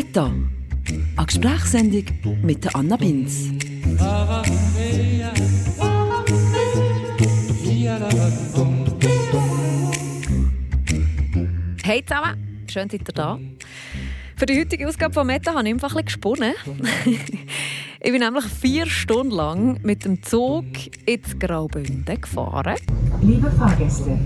[0.00, 0.32] Meta,
[1.14, 2.04] eine Gesprächssendung
[2.42, 3.50] mit Anna Binz.
[11.82, 13.38] Hey zusammen, schön seid ihr da.
[14.36, 16.54] Für die heutige Ausgabe von Meta habe ich einfach ein bisschen gesponnen.
[18.00, 20.64] ich bin nämlich vier Stunden lang mit dem Zug
[21.04, 22.76] ins Graubünden gefahren.
[23.20, 24.18] Liebe Fahrgäste,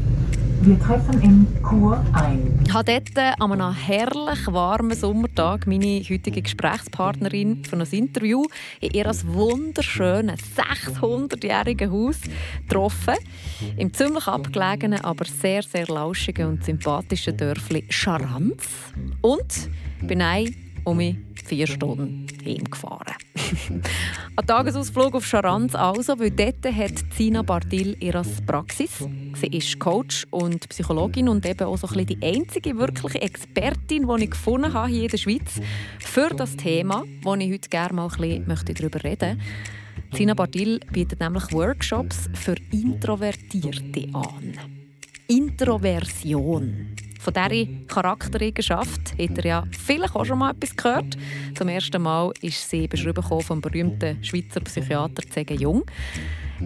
[0.66, 2.58] wir treffen in Chur ein.
[2.66, 8.44] Ich habe dort an einem herrlich warmen Sommertag meine heutige Gesprächspartnerin für ein Interview
[8.80, 12.20] in ihr wunderschönen 600-jährigen Haus
[12.62, 13.14] getroffen.
[13.76, 18.64] Im ziemlich abgelegenen, aber sehr, sehr lauschigen und sympathischen Dörfli Scharanz.
[19.20, 19.68] Und
[20.00, 23.14] bin ein um mich vier Stunden heimgefahren.
[24.36, 29.06] Ein Tagesausflug auf Scharanz also, weil dort hat Sina Bardil ihre Praxis.
[29.34, 34.08] Sie ist Coach und Psychologin und eben auch so ein bisschen die einzige wirkliche Expertin,
[34.08, 35.60] die ich gefunden habe hier in der Schweiz
[36.00, 40.16] für das Thema, wo ich heute gerne mal ein bisschen darüber reden möchte.
[40.16, 44.83] Sina Bardil bietet nämlich Workshops für Introvertierte an.
[45.26, 46.94] Introversion.
[47.18, 51.16] Von dieser Charaktereigenschaft hat er ja vielleicht auch schon mal etwas gehört.
[51.56, 55.54] Zum ersten Mal ist sie beschrieben vom berühmten Schweizer Psychiater C.G.
[55.54, 55.84] Jung.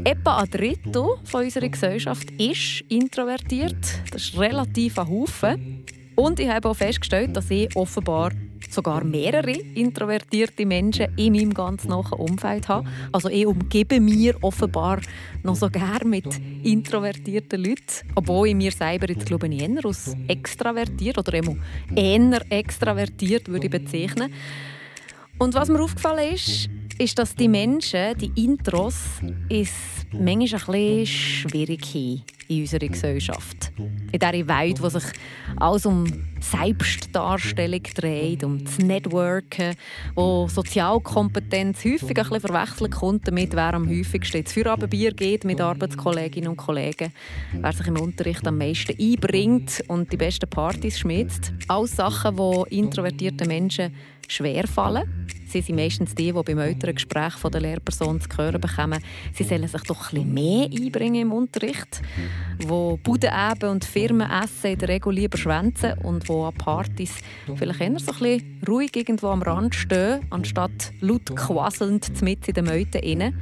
[0.03, 3.77] Etwa ein Drittel von unserer Gesellschaft ist introvertiert.
[4.11, 5.85] Das ist relativ ein Haufen.
[6.17, 8.33] Und ich habe auch festgestellt, dass ich offenbar
[8.69, 12.89] sogar mehrere introvertierte Menschen in meinem ganz nahen Umfeld habe.
[13.13, 15.01] Also ich umgebe mir offenbar
[15.43, 16.27] noch so gerne mit
[16.63, 21.41] introvertierten Leuten, obwohl ich mir selber jetzt glaube ich eher als extravertiert oder
[21.95, 24.33] eher extravertiert würde ich bezeichnen.
[25.39, 28.97] Und was mir aufgefallen ist, ist, dass die Menschen, die Intros,
[29.49, 29.73] ist
[30.13, 33.73] manchmal ein bisschen schwierig haben in unserer Gesellschaft.
[33.77, 35.05] In dieser Welt, wo sich
[35.57, 36.05] alles um
[36.41, 39.75] Selbstdarstellung dreht, um das Networken,
[40.15, 45.61] wo Sozialkompetenz häufig ein bisschen verwechselt kommt damit, wer am häufigsten ins Feierabendbier geht mit
[45.61, 47.13] Arbeitskolleginnen und Kollegen,
[47.53, 51.53] wer sich im Unterricht am meisten einbringt und die besten Partys schmitzt.
[51.69, 53.93] Alles Sachen, die introvertierten Menschen
[54.29, 55.27] schwer fallen.
[55.49, 59.03] Sie sind meistens die, die beim älteren Gespräch von der Lehrperson zu hören bekommen,
[59.33, 62.03] sie sollen sich doch ein mehr einbringen im Unterricht,
[62.67, 67.15] wo Budeneben und Firmenessen in der Regel lieber schwänzen und wo an Partys
[67.57, 72.67] vielleicht eher so ein ruhig irgendwo am Rand stehen, anstatt laut quasselnd mit in den
[72.67, 73.35] Meuten rein.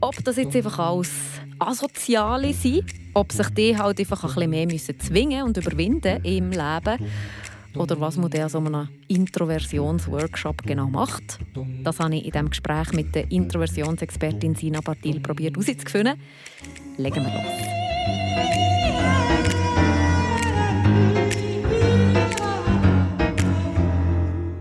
[0.00, 1.12] Ob das jetzt einfach alles
[1.58, 6.50] Asoziale sind, ob sich die halt einfach ein bisschen mehr müssen zwingen und überwinden im
[6.50, 6.98] Leben
[7.76, 11.38] oder was man an so einem Introversionsworkshop genau macht.
[11.82, 16.20] Das habe ich in diesem Gespräch mit der Introversionsexpertin Sina Bartil probiert herauszufinden.
[16.96, 17.82] Legen wir los.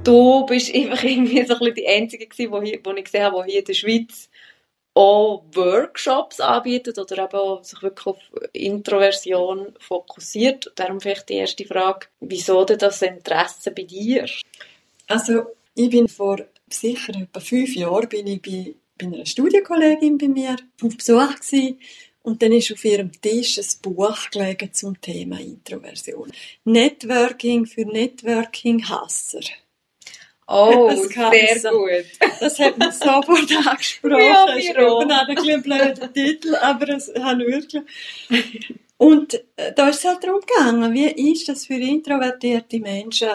[0.03, 3.59] Du bist einfach irgendwie so ein bisschen die Einzige, die, ich gesehen habe, die hier
[3.59, 4.29] in der Schweiz
[4.93, 8.17] auch Workshops anbietet oder eben auch sich wirklich auf
[8.53, 10.71] Introversion fokussiert.
[10.75, 14.25] Darum vielleicht die erste Frage, wieso denn das Interesse bei dir?
[15.07, 20.27] Also ich bin vor sicher etwa fünf Jahren bin ich bei, bei einer Studienkollegin bei
[20.27, 21.79] mir auf Besuch gewesen.
[22.23, 26.31] Und dann ist auf ihrem Tisch ein Buch gelegen zum Thema Introversion.
[26.65, 29.41] Networking für Networking-Hasser.
[30.51, 32.05] Oh, sehr gut.
[32.39, 34.19] Das hat mich sofort angesprochen.
[34.19, 37.83] Ja, ich habe ein bisschen blöden Titel, aber es hat wirklich...
[38.97, 43.29] Und äh, da ist es halt darum gegangen, wie ist das für introvertierte Menschen,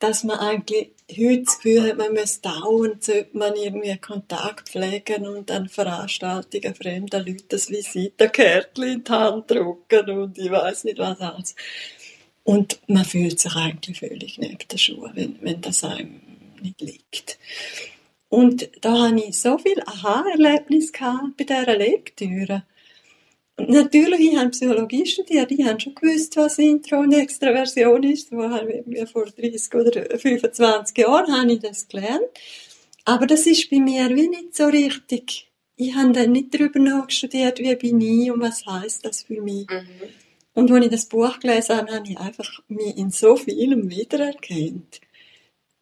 [0.00, 5.50] dass man eigentlich heute das Gefühl hat, man muss dauernd man irgendwie Kontakt pflegen und
[5.50, 11.20] an Veranstaltungen fremder Leute das Visitenkärtchen in die Hand drücken und ich weiß nicht was
[11.20, 11.54] alles.
[12.44, 16.31] Und man fühlt sich eigentlich völlig neben der Schuhe, wenn, wenn das einem
[16.62, 17.38] nicht liegt.
[18.28, 22.64] Und da hatte ich so viel Aha-Erlebnis bei dieser Lektüre.
[23.56, 28.30] Und natürlich, ich habe Psychologie studiert, ich habe schon gewusst, was Intro und Extraversion ist.
[28.30, 32.22] vor 30 oder 25 Jahren habe ich das gelernt.
[33.04, 35.50] Aber das ist bei mir wie nicht so richtig.
[35.76, 39.68] Ich habe dann nicht darüber nachgestudiert, wie bin ich und was heißt das für mich.
[39.68, 39.86] Mhm.
[40.54, 45.00] Und als ich das Buch gelesen habe, habe ich einfach mich in so vielem wiedererkannt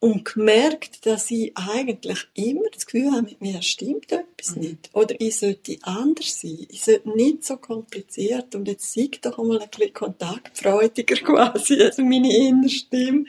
[0.00, 4.62] und gemerkt, dass ich eigentlich immer das Gefühl habe, mit mir stimmt etwas mhm.
[4.62, 4.90] nicht.
[4.94, 6.66] Oder ich sollte anders sein.
[6.70, 11.82] Ich sollte nicht so kompliziert und jetzt sei doch einmal ein bisschen kontaktfreudiger quasi.
[11.82, 13.26] Also meine innere Stimme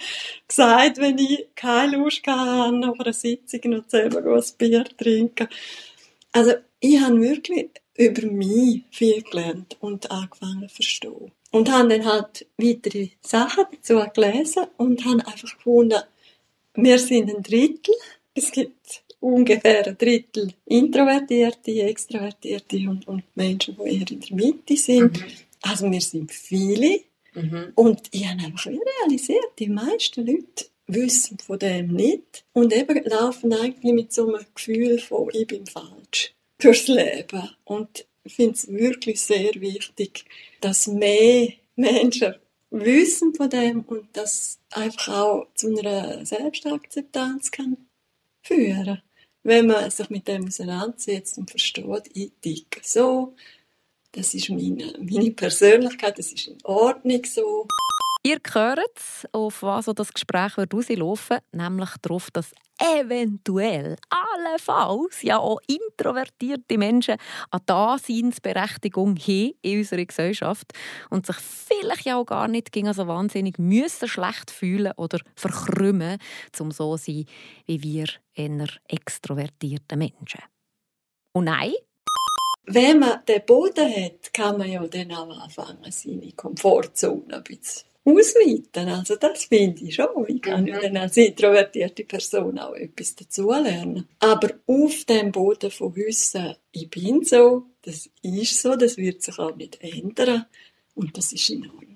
[0.47, 5.49] gesagt, wenn ich keine Lust habe, nach einer Sitzung noch selber ein Bier trinken.
[6.31, 11.31] Also ich habe wirklich über mich viel gelernt und angefangen zu verstehen.
[11.51, 16.01] Und habe dann halt weitere Sachen dazu gelesen und habe einfach gefunden,
[16.75, 17.93] wir sind ein Drittel.
[18.33, 24.77] Es gibt ungefähr ein Drittel Introvertierte, Extrovertierte und, und Menschen, die eher in der Mitte
[24.77, 25.19] sind.
[25.19, 25.25] Mhm.
[25.61, 27.01] Also wir sind viele.
[27.33, 27.71] Mhm.
[27.75, 33.53] Und ich habe einfach realisiert, die meisten Leute wissen von dem nicht und eben laufen
[33.53, 37.49] eigentlich mit so einem Gefühl von ich bin falsch durchs Leben.
[37.63, 40.25] Und ich finde es wirklich sehr wichtig,
[40.59, 42.35] dass mehr Menschen
[42.71, 47.77] wissen von dem und das einfach auch zu einer Selbstakzeptanz kann
[48.41, 49.01] führen.
[49.43, 53.35] Wenn man sich mit dem auseinandersetzt und versteht, ich ticke so,
[54.11, 57.67] das ist meine, meine Persönlichkeit, das ist in Ordnung so.
[58.23, 65.59] Ihr hört, auf was das Gespräch rauslaufen wird, nämlich darauf, dass eventuell, allenfalls, ja auch
[65.65, 67.17] introvertierte Menschen
[67.49, 70.71] eine Daseinsberechtigung haben in unserer Gesellschaft
[71.09, 76.19] und sich vielleicht ja auch gar nicht gegen so wahnsinnig müssen schlecht fühlen oder verkrümmen,
[76.59, 77.25] um so zu sein
[77.65, 80.43] wie wir eher extrovertierte Menschen.
[81.33, 81.73] Und nein,
[82.65, 87.90] wenn man den Boden hat, kann man ja dann auch anfangen, seine Komfortzone ein bisschen
[88.03, 88.89] ausweiten.
[88.89, 90.25] Also das finde ich schon.
[90.27, 90.81] Ich kann ja mhm.
[90.81, 94.07] dann als introvertierte Person auch etwas dazulernen.
[94.19, 99.37] Aber auf dem Boden von Wissen, ich bin so, das ist so, das wird sich
[99.39, 100.45] auch nicht ändern
[100.95, 101.87] und das ist in Ordnung.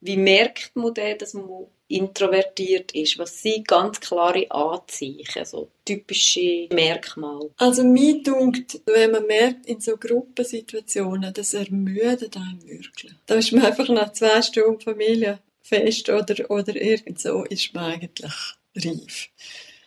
[0.00, 3.18] Wie merkt man denn, dass man introvertiert ist?
[3.18, 7.50] Was sind ganz klare Anzeichen, so typische Merkmale?
[7.56, 13.12] Also mir dunkt, wenn man merkt in so Gruppensituationen, das ermüdet einem wirklich.
[13.26, 18.32] Da ist man einfach nach zwei Stunden Familienfest oder, oder irgend so, ist man eigentlich
[18.76, 19.28] reif.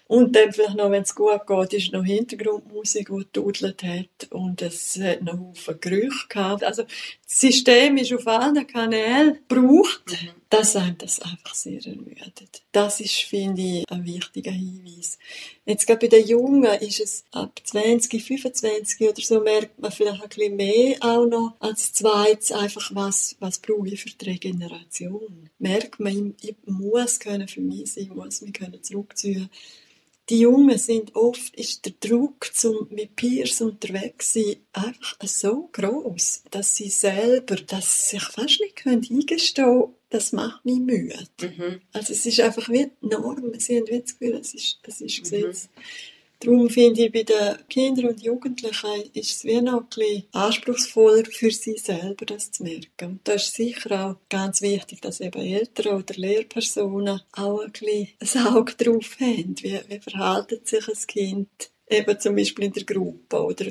[0.07, 4.31] Und dann vielleicht noch, wenn es gut geht, ist noch Hintergrundmusik, die gedudelt hat.
[4.31, 6.63] Und es hat noch Haufen Gerüche gehabt.
[6.63, 6.83] Also,
[7.29, 10.29] System ist auf allen Kanälen gebraucht, mhm.
[10.50, 12.63] dass einem das einfach sehr ermüdet.
[12.71, 15.19] Das ist, finde ich, ein wichtiger Hinweis.
[15.65, 20.24] Jetzt gerade bei den Jungen ist es ab 20, 25 oder so merkt man vielleicht
[20.24, 25.50] ein bisschen mehr auch noch als zweites einfach, was, was brauche ich für die Regeneration.
[25.59, 29.50] Merkt man, ich, ich muss können für mich sein, ich muss mich können zurückziehen
[30.29, 36.44] die Jungen sind oft, ist der Druck zum mit Peers unterwegs sein einfach so groß,
[36.51, 41.27] dass sie selber, dass sie sich fast nicht können eingestehen das macht mich müde.
[41.41, 41.81] Mhm.
[41.91, 45.01] Also es ist einfach wie die Norm, sie haben wie das Gefühl, das ist, das
[45.01, 45.68] ist Gesetz.
[45.75, 45.81] Mhm.
[46.39, 51.25] Darum finde ich, bei den Kindern und Jugendlichen ist es wie noch ein bisschen anspruchsvoller
[51.25, 53.05] für sie selber, das zu merken.
[53.05, 58.09] Und da ist sicher auch ganz wichtig, dass eben Eltern oder Lehrpersonen auch ein bisschen
[58.19, 59.55] ein Auge drauf haben.
[59.61, 63.65] Wie, wie verhält sich ein Kind eben zum Beispiel in der Gruppe oder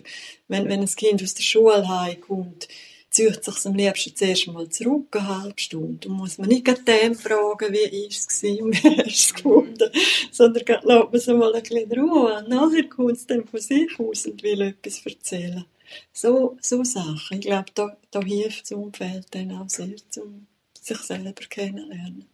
[0.48, 2.68] wenn, wenn ein Kind aus der Schule heimkommt
[3.16, 6.08] zieht sich am liebsten zuerst mal zurück, eine halbe Stunde.
[6.08, 9.90] Und muss man nicht dem fragen, wie ist es gewesen, wie hast es gefunden,
[10.30, 12.44] sondern lässt man es mal ein bisschen Ruhe.
[12.46, 15.64] Nachher kommt es dann von sich aus und will etwas erzählen.
[16.12, 17.38] So, so Sachen.
[17.38, 20.46] Ich glaube, da, da hilft das Umfeld dann auch sehr, um
[20.78, 22.26] sich selber kennenzulernen.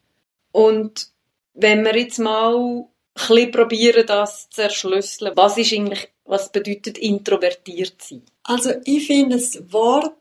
[0.50, 1.08] Und
[1.54, 6.98] wenn wir jetzt mal ein bisschen probieren, das zu erschlüsseln, was ist eigentlich, was bedeutet
[6.98, 8.22] introvertiert sein?
[8.42, 10.16] Also ich finde das Wort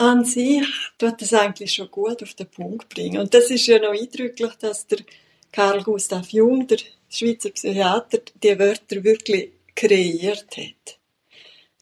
[0.00, 0.66] an sich
[0.96, 3.20] tut das eigentlich schon gut auf den Punkt bringen.
[3.20, 5.00] Und das ist ja noch eindrücklich, dass der
[5.52, 6.78] Karl Gustav Jung, der
[7.10, 10.98] Schweizer Psychiater, die Wörter wirklich kreiert hat.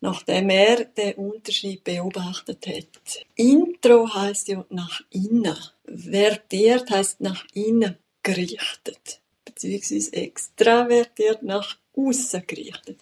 [0.01, 3.25] Nachdem er den Unterschied beobachtet hat.
[3.37, 5.57] Intro heißt ja nach innen.
[5.85, 9.21] Vertiert heißt nach innen gerichtet.
[9.45, 12.99] Beziehungsweise extravertiert nach außen gerichtet.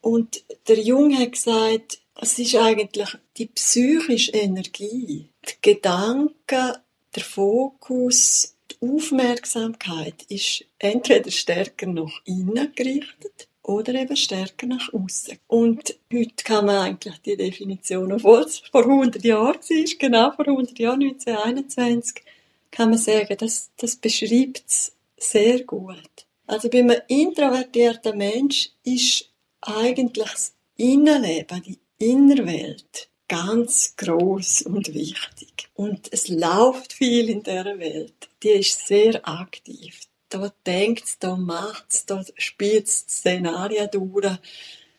[0.00, 6.76] Und der Jung hat gesagt, es ist eigentlich die psychische Energie, die Gedanken,
[7.14, 15.38] der Fokus, die Aufmerksamkeit ist entweder stärker nach innen gerichtet oder eben stärker nach außen.
[15.46, 20.48] Und heute kann man eigentlich die Definition, obwohl es vor 100 Jahren war, genau vor
[20.48, 22.24] 100 Jahren, 1921,
[22.70, 26.26] kann man sagen, das, das beschreibt es sehr gut.
[26.46, 35.68] Also bei einem introvertierten Mensch ist eigentlich das Innenleben, die Innerwelt ganz groß und wichtig.
[35.74, 38.28] Und es läuft viel in der Welt.
[38.42, 40.00] Die ist sehr aktiv.
[40.28, 44.36] Da denkt es, da macht es, da spielt es Szenarien durch.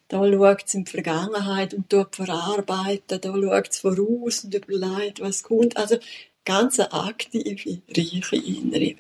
[0.07, 3.19] Da es in die Vergangenheit und tut verarbeiten.
[3.19, 5.75] Da schaut es voraus und überlegt, was kommt.
[5.75, 5.98] Also
[6.45, 8.98] ganz eine aktive, reiche innere Welt.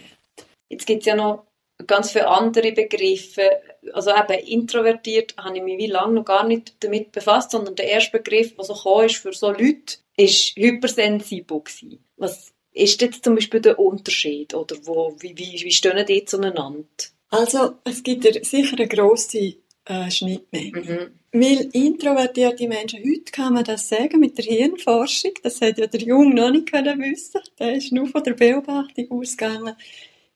[0.67, 1.45] Jetzt gibt es ja noch
[1.87, 3.49] ganz viele andere Begriffe.
[3.93, 7.89] Also eben introvertiert habe ich mich wie lange noch gar nicht damit befasst, sondern der
[7.89, 12.03] erste Begriff, der so kam, ist für so Leute, ist hypersensibel gewesen.
[12.17, 16.85] Was ist jetzt zum Beispiel der Unterschied oder wo, wie, wie, wie stehen die zueinander?
[17.29, 20.81] Also, es gibt sicher eine grosse äh, Schnittmenge.
[20.81, 21.19] Mhm.
[21.41, 26.01] Weil introvertierte Menschen, heute kann man das sagen mit der Hirnforschung, das hat ja der
[26.01, 29.75] Jung noch nicht können wissen, der ist nur von der Beobachtung ausgegangen.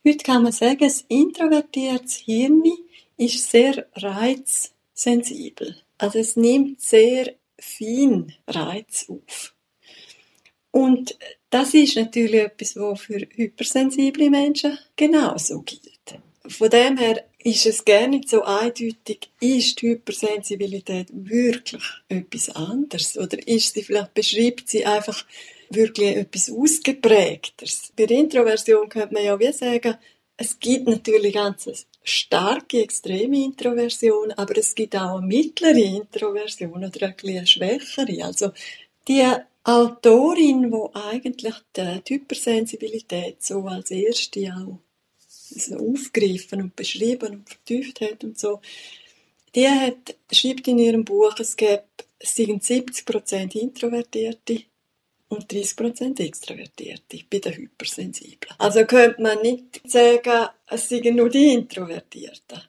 [0.07, 2.63] Heute kann man sagen, ein introvertiertes Hirn
[3.17, 5.75] ist sehr reizsensibel.
[5.97, 9.53] Also es nimmt sehr fein Reiz auf.
[10.71, 11.17] Und
[11.49, 16.21] das ist natürlich etwas, was für hypersensible Menschen genauso gilt.
[16.47, 23.17] Von dem her ist es gar nicht so eindeutig, ist die Hypersensibilität wirklich etwas anderes?
[23.17, 25.25] Oder ist sie, vielleicht beschreibt sie einfach
[25.69, 27.91] wirklich etwas Ausgeprägteres?
[27.95, 29.95] Bei der Introversion könnte man ja wie sagen,
[30.37, 37.13] es gibt natürlich ganz starke, extreme Introversion, aber es gibt auch eine mittlere Introversion oder
[37.21, 38.23] eine schwächere.
[38.23, 38.51] Also,
[39.07, 39.25] die
[39.63, 44.79] Autorin, die eigentlich die Hypersensibilität so als erste auch
[45.27, 48.61] so aufgegriffen und beschrieben und vertieft hat und so,
[49.55, 51.83] die hat, schreibt in ihrem Buch, es gäbe,
[52.19, 54.63] es seien 70% Introvertierte
[55.29, 58.55] und 30% Extrovertierte bei den Hypersensiblen.
[58.57, 62.61] Also könnte man nicht sagen, es seien nur die Introvertierten.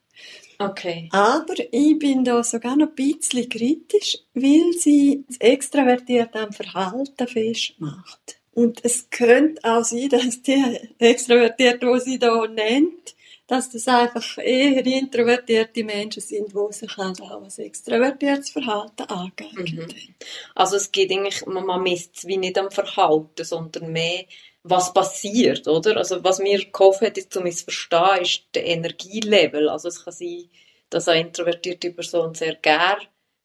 [0.59, 1.09] Okay.
[1.12, 7.29] Aber ich bin da sogar noch ein bisschen kritisch, weil sie das Extravertierte am Verhalten
[7.29, 8.38] festmacht.
[8.55, 13.15] Und es könnte auch sein, dass die Extrovertierten, die sie da nennt,
[13.49, 19.95] dass das einfach eher introvertierte Menschen sind, die sich halt auch als extrovertiertes Verhalten angeeignet
[19.95, 20.14] mhm.
[20.55, 24.25] Also es geht eigentlich, man misst es wie nicht am Verhalten, sondern mehr,
[24.64, 25.97] was passiert, oder?
[25.97, 29.71] Also was mir geholfen hat, ist zu missverstehen, ist der Energielevel.
[29.71, 30.50] Also es kann sein,
[30.90, 32.99] dass eine introvertierte Person sehr gern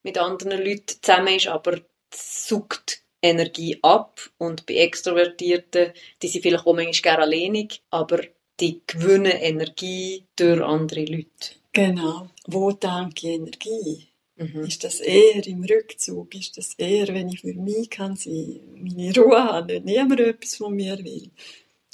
[0.03, 1.79] mit anderen Leuten zusammen ist, aber
[2.13, 8.19] sucht Energie ab und bei Extrovertierten, die sind vielleicht auch manchmal gerne alleinig, aber
[8.63, 11.55] die gewinnen Energie durch andere Leute.
[11.73, 12.29] Genau.
[12.47, 14.07] Wo danke ich Energie?
[14.37, 14.63] Mhm.
[14.63, 16.33] Ist das eher im Rückzug?
[16.33, 20.55] Ist das eher, wenn ich für mich kann sein, meine Ruhe habe, nicht niemand etwas
[20.55, 21.29] von mir will?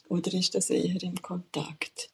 [0.09, 2.09] Oder ist das eher im Kontakt?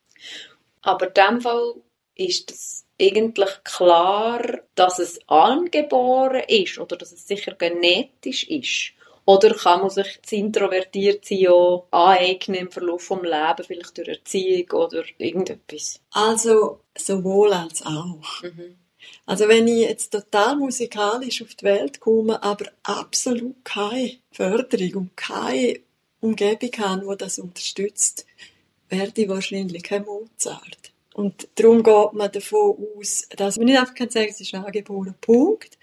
[0.81, 1.73] Aber in dem Fall
[2.15, 4.41] ist es eigentlich klar,
[4.75, 8.93] dass es angeboren ist oder dass es sicher genetisch ist.
[9.25, 14.71] Oder kann man sich das Introvertiertsein ja aneignen im Verlauf des Lebens, vielleicht durch Erziehung
[14.71, 15.99] oder irgendetwas?
[16.11, 18.43] Also sowohl als auch.
[18.43, 18.77] Mhm.
[19.25, 25.17] Also wenn ich jetzt total musikalisch auf die Welt komme, aber absolut keine Förderung und
[25.17, 25.79] keine
[26.21, 28.25] Umgebung habe, die das unterstützt,
[28.89, 30.91] werde ich wahrscheinlich kein Mozart.
[31.13, 34.65] Und darum geht man davon aus, dass man nicht einfach sagen kann es ist ein
[34.65, 35.77] angeborener Punkt,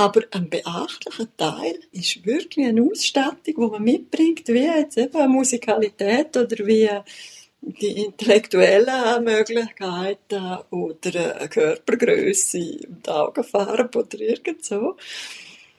[0.00, 5.28] aber ein beachtlicher Teil ist wirklich eine Ausstattung, die man mitbringt, wie jetzt eben eine
[5.28, 6.88] Musikalität oder wie
[7.60, 14.96] die intellektuellen Möglichkeiten oder eine Körpergröße und Augenfarbe oder irgend so.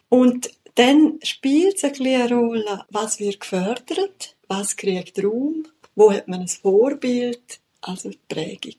[0.10, 6.42] Und dann spielt es eine Rolle, was wird gefördert, was kriegt Raum, wo hat man
[6.42, 8.76] ein Vorbild, also die Prägung.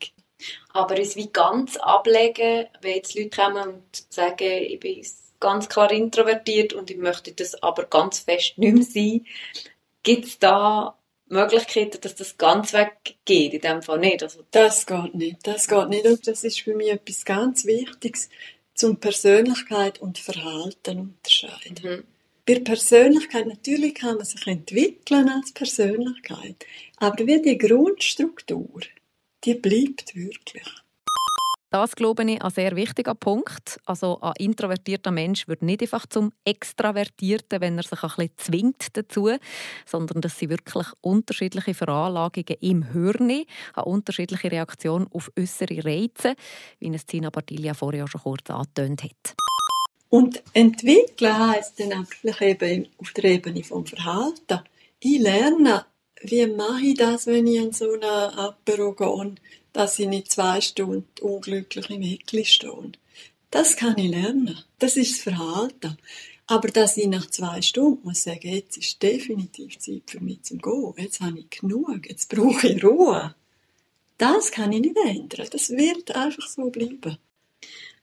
[0.69, 5.03] Aber es wie ganz ablegen, wenn jetzt Leute kommen und sagen, ich bin
[5.43, 9.25] ganz klar introvertiert und ich möchte das aber ganz fest nicht mehr sein.
[10.01, 10.97] Gibt es da
[11.27, 13.53] Möglichkeiten, dass das ganz weggeht?
[13.53, 14.23] In dem Fall nicht.
[14.23, 15.45] Also das geht nicht.
[15.45, 16.05] Das geht nicht.
[16.05, 18.29] Und das ist für mich etwas ganz Wichtiges,
[18.73, 21.75] zum Persönlichkeit und Verhalten unterscheiden.
[21.83, 22.03] Mhm.
[22.45, 26.65] Bei Persönlichkeit, natürlich kann man sich entwickeln als Persönlichkeit,
[26.97, 28.81] aber wie die Grundstruktur,
[29.43, 30.67] die bleibt wirklich.
[31.73, 33.79] Das glaube ich ein sehr wichtiger Punkt.
[33.85, 38.87] Also ein introvertierter Mensch wird nicht einfach zum Extravertierten, wenn er sich ein bisschen zwingt
[38.95, 39.31] dazu,
[39.83, 43.31] sondern dass sie wirklich unterschiedliche Veranlagungen im Hirn,
[43.73, 46.35] eine unterschiedliche Reaktion auf äußere Reize,
[46.77, 49.35] wie es Tina Bartilia vorher schon kurz angetönt hat.
[50.09, 54.59] Und entwickeln heisst dann einfach eben auf der Ebene vom Verhalten.
[54.99, 55.87] Ich lerne,
[56.21, 59.35] wie mache ich das, wenn ich an so einer Apero gehe
[59.73, 62.91] dass ich nicht zwei Stunden unglücklich im Eckli stehe.
[63.51, 64.57] Das kann ich lernen.
[64.79, 65.97] Das ist das Verhalten.
[66.47, 70.59] Aber dass ich nach zwei Stunden muss sagen, jetzt ist definitiv Zeit für mich zum
[70.59, 70.93] Gehen.
[70.97, 72.07] Jetzt habe ich genug.
[72.07, 73.35] Jetzt brauche ich Ruhe.
[74.17, 75.47] Das kann ich nicht ändern.
[75.51, 77.17] Das wird einfach so bleiben.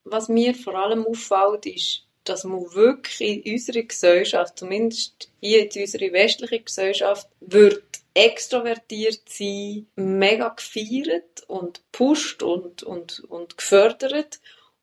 [0.04, 5.82] Was mir vor allem auffällt, ist, dass man wirklich in unserer Gesellschaft, zumindest hier in
[5.82, 7.82] unserer westlichen Gesellschaft, wird
[8.14, 14.40] extrovertiert sein, mega gefeiert und pusht und, und, und gefördert.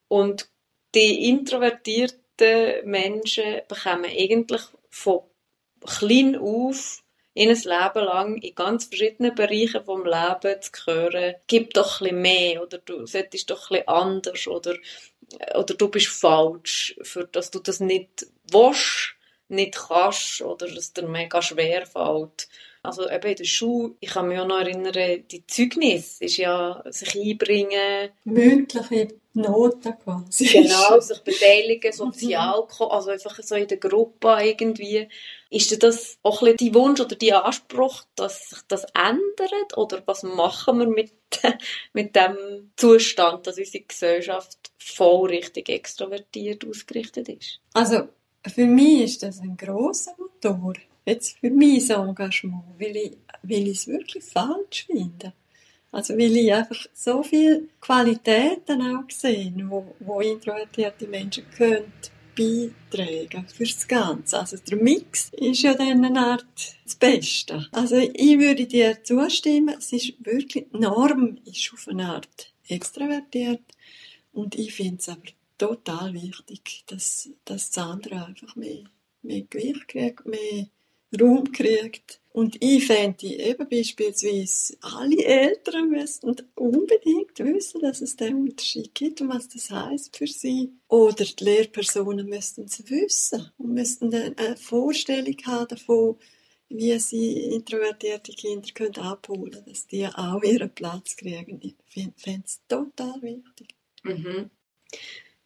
[0.07, 0.49] Und
[0.95, 5.21] die introvertierten Menschen bekommen eigentlich von
[5.85, 7.03] klein auf
[7.37, 12.19] in ein Leben lang in ganz verschiedenen Bereichen vom Leben zu hören, gib doch ein
[12.19, 14.75] mehr oder du solltest doch ein anders oder,
[15.53, 19.13] oder du bist falsch, für dass du das nicht willst,
[19.49, 22.47] nicht kannst oder dass dir mega schwer fällt.
[22.87, 26.81] Also eben in der Schule, ich kann mich auch noch erinnern, die Zeugnis ist ja
[26.85, 28.11] sich einbringen.
[28.23, 30.45] Mündliche Noten quasi.
[30.45, 35.09] Genau, sich beteiligen, sozial, also einfach so in der Gruppe irgendwie.
[35.49, 39.75] Ist das auch ein bisschen dein Wunsch oder dein Anspruch, dass sich das ändert?
[39.75, 41.11] Oder was machen wir mit,
[41.91, 47.59] mit dem Zustand, dass unsere Gesellschaft voll richtig extrovertiert ausgerichtet ist?
[47.73, 48.07] Also,
[48.47, 50.61] für mich ist das ein grosser Motor
[51.07, 55.33] jetzt für mein Engagement, weil ich, weil ich es wirklich falsch finde.
[55.91, 61.91] Also weil ich einfach so viele Qualitäten auch sehe, wo, wo introvertierte Menschen können
[62.37, 64.39] beitragen fürs Ganze.
[64.39, 66.45] Also der Mix ist ja dann eine Art
[66.83, 67.67] das Beste.
[67.71, 73.63] Also ich würde dir zustimmen, es ist wirklich, Norm ist auf eine Art extrovertiert
[74.33, 75.23] und ich finde es aber
[75.57, 78.83] total wichtig, dass, dass das andere einfach mehr,
[79.23, 80.67] mehr Gewicht kriegt, mehr
[81.19, 82.19] Raum kriegt.
[82.33, 89.21] Und ich fände eben beispielsweise, alle Eltern müssten unbedingt wissen, dass es den Unterschied gibt
[89.21, 90.71] und was das heißt für sie.
[90.87, 96.17] Oder die Lehrpersonen müssten es wissen und müssten eine Vorstellung haben davon,
[96.69, 101.59] wie sie introvertierte Kinder können abholen können, dass die auch ihren Platz kriegen.
[101.63, 101.75] Ich
[102.17, 103.73] fände es total wichtig.
[104.03, 104.51] Mhm.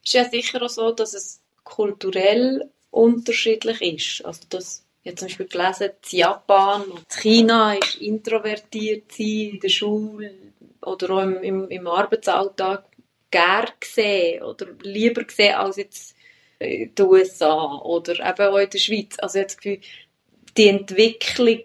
[0.04, 4.26] Ist ja sicher auch so, dass es kulturell unterschiedlich ist.
[4.26, 9.60] Also, dass ich habe zum Beispiel gelesen, in Japan und China ist introvertiert sein in
[9.60, 10.32] der Schule
[10.82, 12.86] oder auch im, im, im Arbeitsalltag
[13.32, 16.16] gern gesehen oder lieber gesehen als jetzt
[16.60, 19.18] in den USA oder eben auch in der Schweiz.
[19.20, 19.80] Also ich habe das Gefühl,
[20.58, 21.64] die Entwicklung,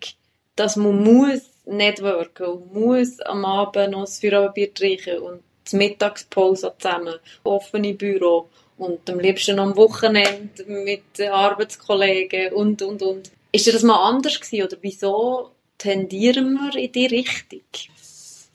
[0.54, 6.72] dass man muss networken und muss am Abend noch das Feierabendbier trinken und die Mittagspause
[6.78, 13.30] zusammen, offene Büro und am liebsten am Wochenende mit Arbeitskollegen und, und, und.
[13.52, 17.60] Ist das mal anders gewesen oder wieso tendieren wir in die Richtung?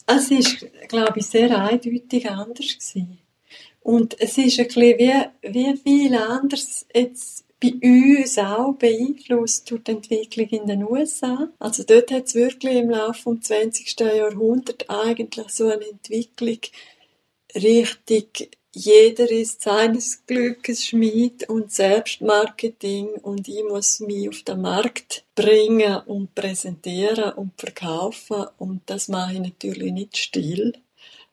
[0.05, 3.17] Es ist, glaube ich, sehr eindeutig anders gewesen.
[3.81, 9.83] Und es ist ein bisschen wie, wie viel anders jetzt bei uns auch beeinflusst durch
[9.83, 11.49] die Entwicklung in den USA.
[11.59, 13.99] Also dort hat es wirklich im Laufe des 20.
[13.99, 16.59] Jahrhunderts eigentlich so eine Entwicklung
[17.55, 25.25] Richtung jeder ist seines Glückes Schmied und Selbstmarketing und ich muss mich auf den Markt
[25.35, 30.73] bringen und präsentieren und verkaufen und das mache ich natürlich nicht still,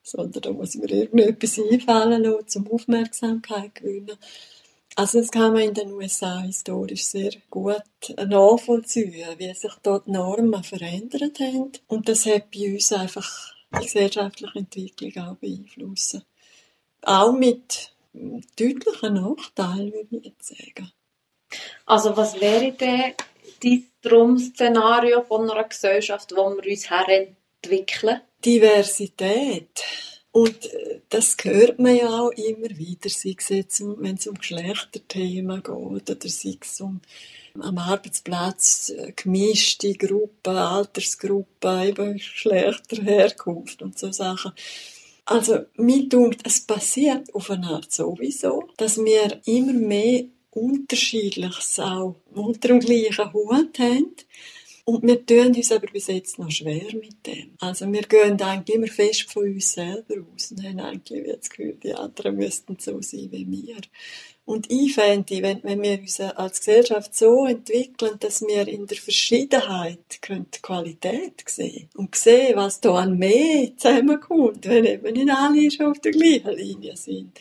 [0.03, 4.17] sondern da muss mir irgendetwas einfallen lassen, um Aufmerksamkeit gewinnen.
[4.97, 7.85] Also das kann man in den USA historisch sehr gut
[8.17, 14.59] nachvollziehen, wie sich dort Normen verändert haben und das hat bei uns einfach die gesellschaftliche
[14.59, 16.25] Entwicklung auch beeinflussen.
[17.03, 17.93] Auch mit
[18.57, 20.93] deutlichen Nachteilen, würde ich jetzt sagen.
[21.87, 23.15] Also was wäre denn
[23.63, 28.21] dein Traum-Szenario von einer Gesellschaft, wo wir uns herentwickeln?
[28.45, 29.83] Diversität.
[30.31, 34.37] Und äh, das hört man ja auch immer wieder, sei es jetzt, wenn es um
[34.37, 37.01] Geschlechterthemen geht oder sei es um
[37.59, 44.53] am Arbeitsplatz äh, gemischte Gruppen, Altersgruppen, eben Geschlechter, Herkunft und so Sachen.
[45.31, 52.17] Also, mir denkt, es passiert auf eine Art sowieso, dass wir immer mehr Unterschiedliches auch
[52.35, 54.15] unter dem gleichen Hut haben.
[54.87, 57.51] Und wir tun uns aber bis jetzt noch schwer mit dem.
[57.61, 61.77] Also wir gehen eigentlich immer fest von uns selber aus und haben eigentlich das Gefühl,
[61.83, 63.77] die anderen müssten so sein wie wir.
[64.49, 68.97] Und ich fände, wenn, wenn wir uns als Gesellschaft so entwickeln, dass wir in der
[68.97, 75.71] Verschiedenheit die Qualität sehen und sehen, was da an mehr zusammenkommt, wenn eben nicht alle
[75.71, 77.39] schon auf der gleichen Linie sind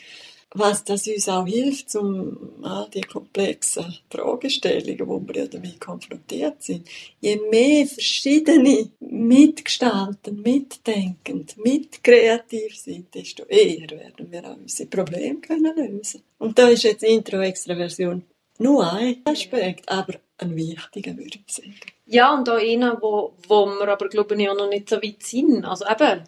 [0.58, 6.62] was das uns auch hilft, um all die komplexen Fragestellungen, wo wir ja damit konfrontiert
[6.62, 6.88] sind.
[7.20, 15.76] Je mehr verschiedene mitgestalten, mitdenkend, mitkreativ sind, desto eher werden wir auch unsere Probleme können
[15.76, 16.22] lösen.
[16.38, 18.22] Und da ist jetzt Intro-Extraversion
[18.58, 21.74] nur ein Aspekt, aber ein wichtiger, würde ich sagen.
[22.06, 25.22] Ja, und auch einer, wo, wo wir aber, glaube ich, auch noch nicht so weit
[25.22, 25.64] sind.
[25.64, 26.24] Also eben,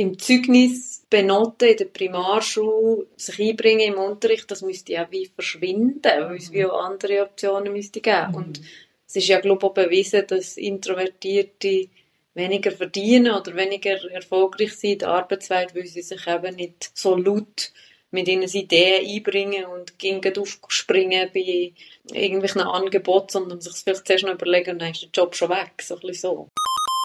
[0.00, 6.02] im Zeugnis benoten in der Primarschule, sich einbringen im Unterricht, das müsste ja wie verschwinden,
[6.02, 8.30] weil es wie auch andere Optionen müsste geben.
[8.30, 8.34] Mhm.
[8.34, 8.60] Und
[9.06, 11.88] es ist ja, glaube ich, auch bewiesen, dass Introvertierte
[12.34, 17.16] weniger verdienen oder weniger erfolgreich sind in der Arbeitswelt, weil sie sich eben nicht so
[17.16, 17.72] laut
[18.12, 21.72] mit ihnen Ideen einbringen und gehen aufspringen bei
[22.12, 25.72] irgendwelchen Angeboten, sondern sich vielleicht zuerst noch überlegen und dann ist der Job schon weg.
[25.80, 26.48] So ein bisschen so.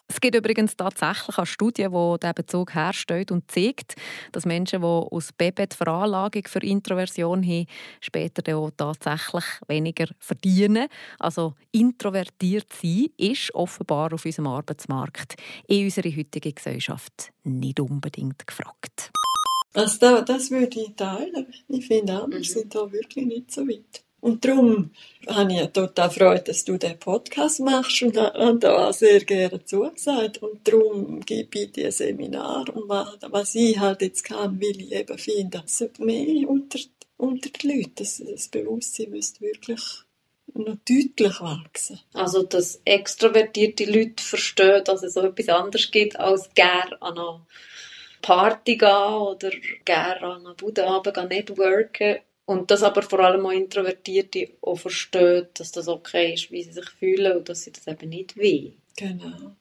[0.08, 3.96] Es gibt übrigens tatsächlich eine Studie, die diesen Bezug herstellt und zeigt,
[4.32, 7.66] dass Menschen, die aus Baby die Veranlagung für Introversion haben,
[8.00, 10.86] später auch tatsächlich weniger verdienen.
[11.18, 15.34] Also introvertiert sein ist offenbar auf unserem Arbeitsmarkt
[15.66, 19.10] in unserer heutigen Gesellschaft nicht unbedingt gefragt.
[19.74, 21.46] Also das, das würde ich teilen.
[21.68, 22.44] Ich finde auch, wir mhm.
[22.44, 24.05] sind da wirklich nicht so weit.
[24.26, 24.90] Und darum
[25.28, 30.42] habe ich total Freude, dass du den Podcast machst und, da sehr gerne zugesagt.
[30.42, 32.64] Und darum gebe ich dir Seminar.
[32.74, 36.80] Und was ich halt jetzt kann, will ich eben finden, es mehr unter,
[37.16, 39.80] unter den Leuten, das, das Bewusstsein müsste wirklich
[40.54, 42.00] noch deutlich wachsen.
[42.12, 47.46] Also, dass extrovertierte Leute verstehen, dass es so etwas anderes gibt, als gerne an einer
[48.22, 49.52] Party gehen oder
[49.84, 55.48] gerne an einer Bude gehen, networken und das aber vor allem auch Introvertierte auch verstehen,
[55.54, 58.76] dass das okay ist, wie sie sich fühlen und dass sie das eben nicht will.
[58.96, 59.56] Genau.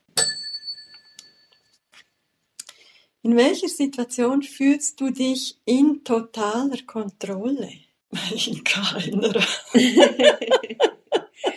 [3.24, 7.72] In welcher Situation fühlst du dich in totaler Kontrolle?
[8.48, 9.36] In keiner.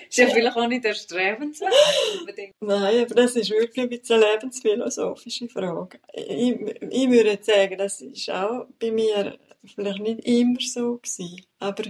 [0.09, 1.73] ist ja vielleicht auch nicht erstrebenswert.
[2.61, 6.01] Nein, aber das ist wirklich eine lebensphilosophische Frage.
[6.15, 6.55] Ich,
[6.91, 9.39] ich würde sagen, das ist auch bei mir
[9.75, 11.85] vielleicht nicht immer so gewesen, aber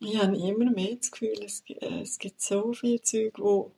[0.00, 3.72] ich habe immer mehr das Gefühl, es, äh, es gibt so viel Zeug, wo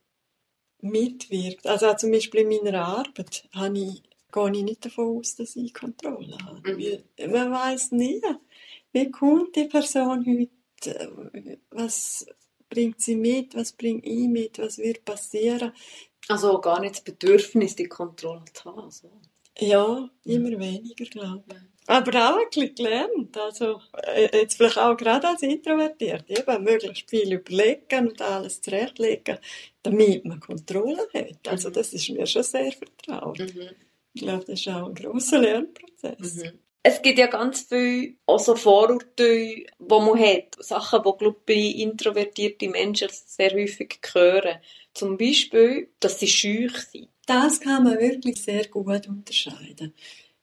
[0.81, 1.67] mitwirkt.
[1.67, 5.75] Also zum Beispiel in meiner Arbeit habe ich, gehe ich nicht davon aus, dass ich
[5.75, 6.75] Kontrolle habe.
[6.75, 7.33] Mhm.
[7.33, 8.21] Man weiß nie,
[8.93, 11.13] wie kommt die Person heute,
[11.71, 12.27] was
[12.69, 15.73] bringt sie mit, was bringt ich mit, was wird passieren.
[16.29, 18.91] Also gar nicht das Bedürfnis, die Kontrolle zu haben.
[18.91, 19.11] So.
[19.59, 21.70] Ja, immer weniger, glaube ich.
[21.91, 23.37] Aber auch ein bisschen gelernt.
[23.37, 29.39] Also, äh, jetzt vielleicht auch gerade als Introvertiert, eben möglichst viel überlegen und alles zurechtlegen,
[29.83, 31.49] damit man Kontrolle hat.
[31.49, 31.73] Also, mhm.
[31.73, 33.41] das ist mir schon sehr vertraut.
[33.41, 33.71] Mhm.
[34.13, 36.37] Ich glaube, das ist auch ein grosser Lernprozess.
[36.37, 36.59] Mhm.
[36.83, 40.57] Es gibt ja ganz viele also Vorurteile, die man hat.
[40.61, 44.61] Sachen, die, glaube bei introvertierten Menschen sehr häufig hören.
[44.95, 47.09] Zum Beispiel, dass sie schüch sind.
[47.27, 49.93] Das kann man wirklich sehr gut unterscheiden.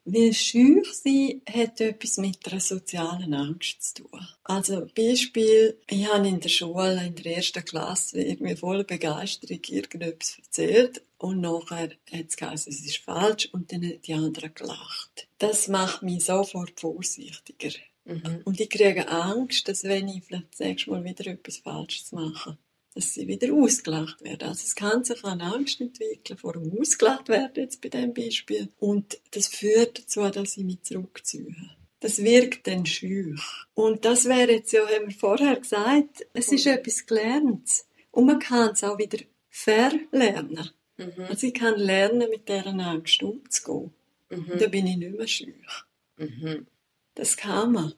[0.09, 4.25] Weil schüch sein hat etwas mit einer sozialen Angst zu tun.
[4.45, 10.37] Also Beispiel, ich habe in der Schule, in der ersten Klasse, irgendwie voller Begeisterung irgendetwas
[10.37, 15.27] erzählt und nachher hat es geheißen, es ist falsch und dann haben die anderen gelacht.
[15.39, 17.77] Das macht mich sofort vorsichtiger.
[18.05, 18.43] Mhm.
[18.45, 22.57] Und ich kriege Angst, dass wenn ich vielleicht das nächste Mal wieder etwas Falsches mache,
[22.97, 24.49] dass sie wieder ausgelacht werden.
[24.49, 28.69] Also es kann sich eine Angst entwickeln vor dem Ausgelacht werden, jetzt bei diesem Beispiel.
[28.79, 31.55] Und das führt dazu, dass ich mich zurückziehe.
[31.99, 33.39] Das wirkt dann schüch.
[33.75, 37.87] Und das wäre jetzt ja, haben wir vorher gesagt, es ist etwas Gelerntes.
[38.09, 40.71] Und man kann es auch wieder verlernen.
[40.97, 41.25] Mhm.
[41.29, 43.93] Also ich kann lernen, mit dieser Angst umzugehen.
[44.31, 44.57] Mhm.
[44.57, 45.85] Da bin ich nicht mehr schüch.
[46.15, 46.65] Mhm.
[47.13, 47.93] Das kann man.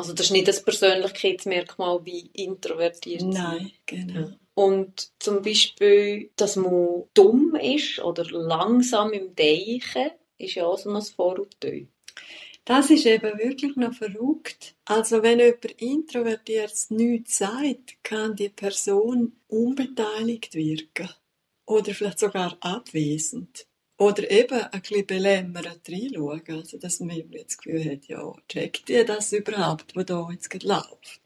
[0.00, 4.20] Also das ist nicht das Persönlichkeitsmerkmal wie introvertiert Nein, genau.
[4.20, 4.32] Ja.
[4.54, 10.90] Und zum Beispiel, dass man dumm ist oder langsam im Denken, ist ja auch so
[10.90, 11.86] ein Vorurteil.
[12.64, 14.74] Das ist eben wirklich noch verrückt.
[14.86, 21.10] Also wenn jemand introvertiert nichts sagt, kann die Person unbeteiligt wirken.
[21.66, 23.66] Oder vielleicht sogar abwesend.
[24.00, 26.42] Oder eben ein bisschen belämmert reinschauen.
[26.48, 30.48] Also, dass man jetzt das Gefühl hat, ja, checkt ihr das überhaupt, was da jetzt
[30.48, 31.20] gerade läuft?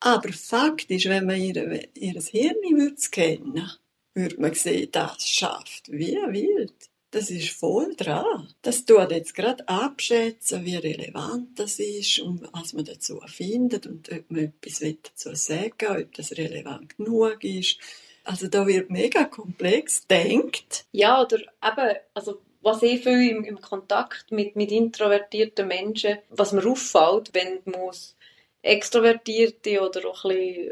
[0.00, 3.70] Aber faktisch, wenn man ihr, ihr Hirn würde kennen,
[4.12, 6.74] würde man sehen, das schafft wie wild.
[7.12, 8.52] Das ist voll dran.
[8.60, 14.10] Das tut jetzt gerade abschätzen, wie relevant das ist und was man dazu findet und
[14.10, 17.78] ob man etwas dazu sagen will, ob das relevant genug ist
[18.28, 20.84] also da wird mega komplex denkt.
[20.92, 26.52] Ja, oder eben, also was ich viel im, im Kontakt mit, mit introvertierten Menschen, was
[26.52, 27.90] mir auffällt, wenn man
[28.62, 30.70] extrovertierte oder auch ein bisschen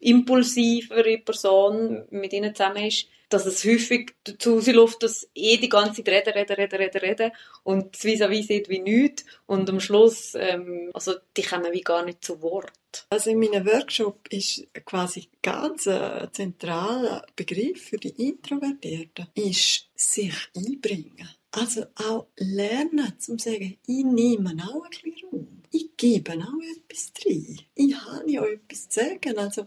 [0.00, 5.68] äh, impulsivere Person mit ihnen zusammen ist, dass es häufig dazu läuft, dass eh die
[5.68, 9.80] ganze Zeit reden, reden, reden, reden, reden und das vis-à-vis sieht wie nichts und am
[9.80, 12.72] Schluss, ähm, also die kommen wie gar nicht zu Wort.
[13.08, 20.34] Also in meinem Workshop ist quasi ganz ein zentraler Begriff für die Introvertierten, ist sich
[20.54, 21.30] einbringen.
[21.52, 25.61] Also auch lernen, zum sagen, ich nehme auch ein bisschen Raum.
[25.72, 27.58] Ich gebe auch etwas rein.
[27.74, 29.38] Ich habe ja etwas zu sagen.
[29.38, 29.66] Also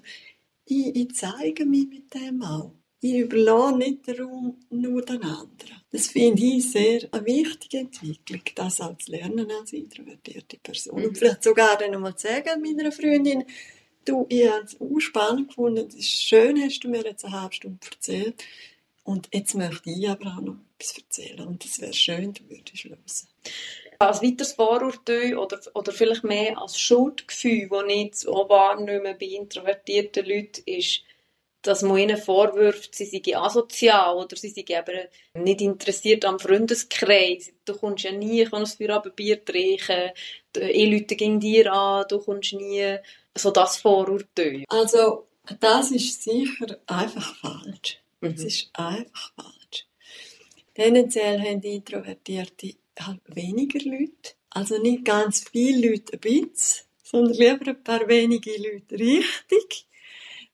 [0.65, 2.71] ich, ich zeige mich mit dem auch.
[3.01, 5.81] ich überlasse nicht den Raum nur den anderen.
[5.91, 10.99] Das finde ich sehr eine wichtige Entwicklung, das als Lernen als introvertierte Person.
[10.99, 11.05] Mhm.
[11.07, 13.43] Und vielleicht sogar dann nochmal sagen meiner Freundin,
[14.05, 17.41] du, ich habe es auch spannend gefunden, es ist schön, hast du mir jetzt eine
[17.41, 18.43] halbe Stunde erzählt.
[19.03, 21.47] Und jetzt möchte ich aber auch noch etwas erzählen.
[21.47, 23.03] Und es wäre schön, du würdest hören.
[23.99, 27.83] Als weiteres Vorurteil oder, oder vielleicht mehr als Schuldgefühl, das
[28.23, 31.01] ich auch wahrnehme bei introvertierten Leuten, ist,
[31.61, 35.07] dass man ihnen vorwirft, sie seien asozial oder sie seien eben
[35.43, 37.51] nicht interessiert am Freundeskreis.
[37.65, 40.11] Du kommst ja nie, kannst für ein Bier trinken,
[40.55, 42.97] ich Leute gegen dir an, du kommst nie.
[43.37, 44.63] So das Vorurteil.
[44.69, 45.27] Also,
[45.59, 47.99] das ist sicher einfach falsch.
[48.21, 48.29] Mhm.
[48.29, 49.87] Es ist einfach falsch.
[50.73, 52.75] Tendenziell haben die Introvertierte
[53.27, 54.33] weniger Leute.
[54.49, 59.87] Also nicht ganz viele Leute ein bisschen, sondern lieber ein paar wenige Leute richtig.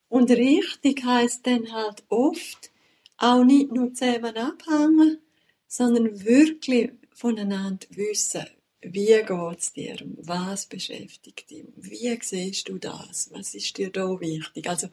[0.10, 2.72] Und richtig heisst dann halt oft
[3.18, 5.20] auch nicht nur zusammen abhängen,
[5.68, 8.46] sondern wirklich voneinander wissen,
[8.82, 14.68] wie geht's dir, was beschäftigt dich, wie siehst du das, was ist dir da wichtig,
[14.68, 14.88] also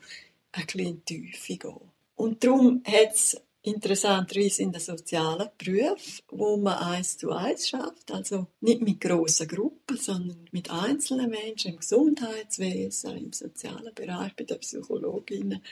[0.53, 1.91] ein bisschen Tiefe gehen.
[2.15, 8.47] Und darum hat's interessanterweise in den sozialen Berufen, wo man eins zu eins schafft, also
[8.61, 14.59] nicht mit grossen Gruppen, sondern mit einzelnen Menschen im Gesundheitswesen, im sozialen Bereich, bei den
[14.61, 15.63] Psychologinnen,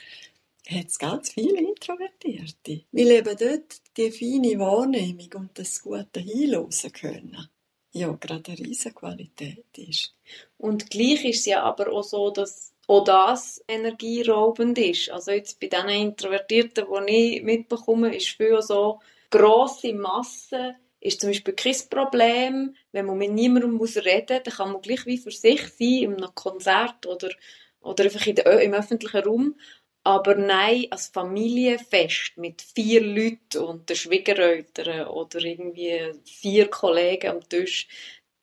[0.69, 2.83] hat es ganz viele Introvertierte.
[2.91, 7.49] Weil eben dort die feine Wahrnehmung und das gute Hinhören können
[7.97, 10.15] ja gerade eine riesige Qualität ist.
[10.57, 15.09] Und gleich ist es ja aber auch so, dass auch das energieraubend ist.
[15.11, 21.29] Also jetzt bei diesen Introvertierten, die ich mitbekomme, ist viel so, grosse Massen ist zum
[21.29, 22.75] Beispiel kein Problem.
[22.91, 26.03] Wenn man mit niemandem muss reden muss, dann kann man gleich wie für sich sein,
[26.03, 27.29] in einem Konzert oder,
[27.81, 29.55] oder einfach in der, im öffentlichen Raum.
[30.03, 37.49] Aber nein, als Familienfest mit vier Leuten und den Schwiegereltern oder irgendwie vier Kollegen am
[37.49, 37.89] Tisch,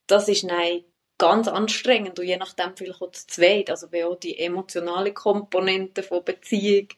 [0.05, 0.83] das ist nein
[1.17, 6.03] ganz anstrengend und je nachdem vielleicht auch zu zweit, also wenn auch die emotionale Komponente
[6.03, 6.89] von Beziehung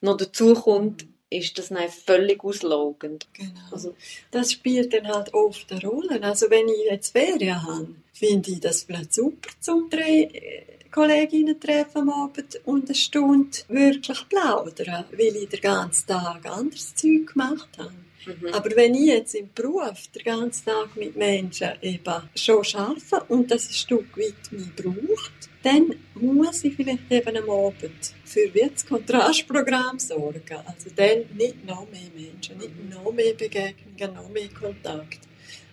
[0.00, 1.14] noch dazukommt, mhm.
[1.30, 3.26] ist das dann völlig auslaugend.
[3.32, 3.60] Genau.
[3.70, 3.94] Also,
[4.30, 6.22] das spielt dann halt oft eine Rolle.
[6.22, 11.60] Also wenn ich jetzt Ferien habe, finde ich das vielleicht super zum drei äh, Kolleginnen
[11.60, 17.26] treffen am Abend und eine Stunde wirklich plaudern, weil ich den ganzen Tag anderes Zeug
[17.26, 17.92] gemacht habe.
[18.26, 18.52] Mhm.
[18.52, 23.50] Aber wenn ich jetzt im Beruf den ganzen Tag mit Menschen eben schon arbeite und
[23.50, 28.86] das ein Stück weit mich braucht, dann muss ich vielleicht eben am Abend für das
[28.86, 30.56] Kontrastprogramm sorgen.
[30.64, 35.20] Also dann nicht noch mehr Menschen, nicht noch mehr Begegnungen, noch mehr Kontakt.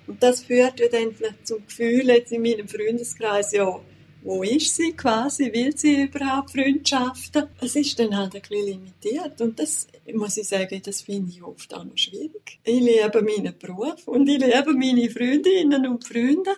[0.08, 3.80] Und das führt ja dann vielleicht zum Gefühl jetzt in meinem Freundeskreis, ja,
[4.24, 7.48] wo ist sie quasi, will sie überhaupt Freundschaften?
[7.60, 11.44] Es ist dann halt ein bisschen limitiert und das muss ich sagen, das finde ich
[11.44, 12.60] oft auch noch schwierig.
[12.64, 16.56] Ich liebe meinen Beruf und ich liebe meine Freundinnen und Freunde,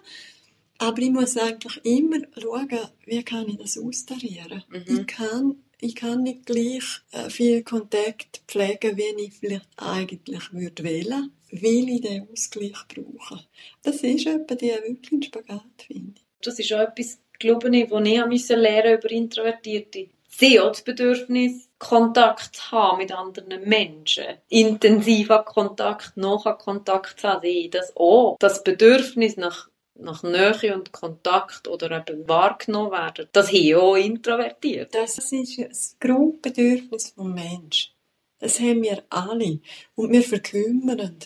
[0.77, 4.63] aber ich muss eigentlich immer schauen, wie kann ich das austarieren.
[4.69, 4.99] Mhm.
[4.99, 10.83] Ich kann ich kann nicht gleich äh, viel Kontakt pflegen, wie ich vielleicht eigentlich würde
[10.83, 13.45] wählen, weil ich den Ausgleich brauche.
[13.83, 16.25] Das ist etwa die wirklich Spagat, finde ich.
[16.41, 20.09] Das ist auch etwas, glaube ich, was ich musste lernen über Introvertierte.
[20.37, 24.25] Sie hat das Bedürfnis, Kontakt zu haben mit anderen Menschen.
[24.49, 27.71] Intensiver Kontakt, nachher Kontakt zu haben.
[27.71, 28.37] Das auch.
[28.39, 34.93] Das Bedürfnis nach, nach Nähe und Kontakt oder eben wahrgenommen werden, das hier auch introvertiert.
[34.93, 37.93] Das ist das Grundbedürfnis des Menschen.
[38.39, 39.59] Das haben wir alle.
[39.95, 41.17] Und wir verkümmern,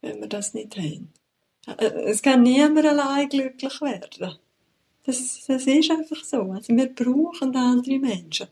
[0.00, 1.12] wenn wir das nicht haben.
[1.66, 4.38] Äh, es kann niemand allein glücklich werden.
[5.06, 6.42] Das, das ist einfach so.
[6.42, 8.48] Also wir brauchen andere Menschen.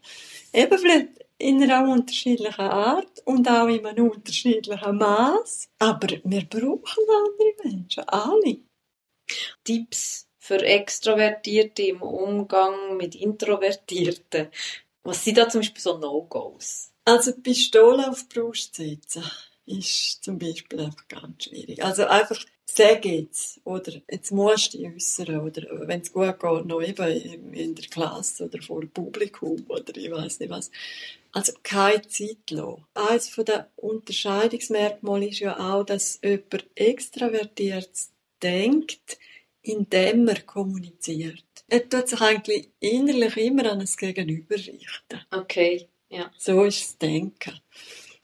[0.53, 5.69] Eben vielleicht in einer unterschiedlichen Art und auch in einem unterschiedlichen Maß.
[5.81, 8.05] Aber wir brauchen andere Menschen.
[8.05, 8.59] Alle.
[9.64, 14.49] Tipps für Extrovertierte im Umgang mit Introvertierten.
[15.03, 16.93] Was sind da zum Beispiel so No-Gos?
[17.05, 19.25] Also Pistole auf die Brust setzen
[19.67, 21.83] ist zum Beispiel einfach ganz schwierig.
[21.83, 26.66] Also einfach sag jetzt, oder jetzt musst du dich äußern, oder wenn es gut geht,
[26.66, 30.70] noch eben in der Klasse oder vor dem Publikum, oder ich weiß nicht was.
[31.33, 32.85] Also keine Zeit lassen.
[32.94, 37.90] Eines der Unterscheidungsmerkmale ist ja auch, dass jemand extravertiert
[38.42, 39.18] denkt,
[39.62, 41.44] indem er kommuniziert.
[41.68, 45.20] Er tut sich eigentlich innerlich immer an das Gegenüber richten.
[45.31, 46.31] Okay, ja.
[46.38, 47.61] So ist das Denken.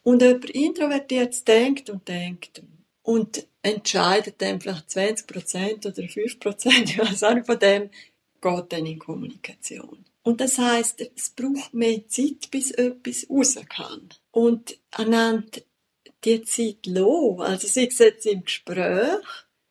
[0.03, 2.63] Und jemand introvertiert denkt und denkt
[3.03, 7.91] und entscheidet dann vielleicht 20% oder 5%, ich weiß auch von dem,
[8.41, 10.05] geht dann in Kommunikation.
[10.23, 14.09] Und das heißt, es braucht mehr Zeit, bis etwas raus kann.
[14.33, 15.61] und einander
[16.25, 17.41] die Zeit lassen.
[17.41, 19.25] Also sei es jetzt im Gespräch,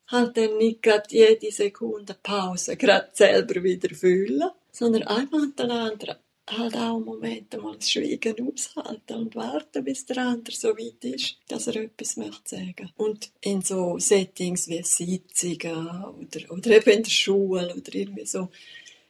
[0.07, 6.19] halt dann nicht gerade jede Sekunde Pause gerade selber wieder fühlen, sondern einfach miteinander
[6.57, 11.03] halt auch einen Moment einmal das Schweigen aushalten und warten, bis der andere so weit
[11.03, 12.91] ist, dass er etwas möchte sagen.
[12.97, 18.49] Und in so Settings wie Sitzungen oder, oder eben in der Schule oder irgendwie so,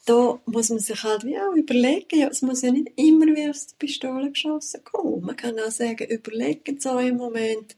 [0.05, 3.49] da muss man sich halt wie auch überlegen, ja, es muss ja nicht immer wie
[3.49, 5.21] aus der Pistole geschossen kommen.
[5.21, 7.75] Man kann auch sagen, überlegen so im Moment,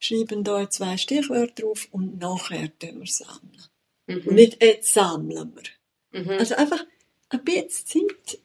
[0.00, 3.62] schreiben da zwei Stichwörter drauf und nachher wir sammeln.
[4.06, 4.22] Mhm.
[4.26, 6.20] Und nicht jetzt sammeln wir.
[6.20, 6.30] Mhm.
[6.30, 6.84] Also einfach
[7.30, 8.40] ein bisschen Zeit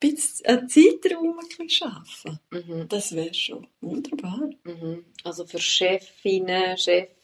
[0.00, 2.38] bisschen einen Zeitraum ein schaffen.
[2.50, 2.88] Mhm.
[2.88, 4.50] Das wäre schon wunderbar.
[4.64, 5.04] Mhm.
[5.24, 7.14] Also für Chefinnen, Chefs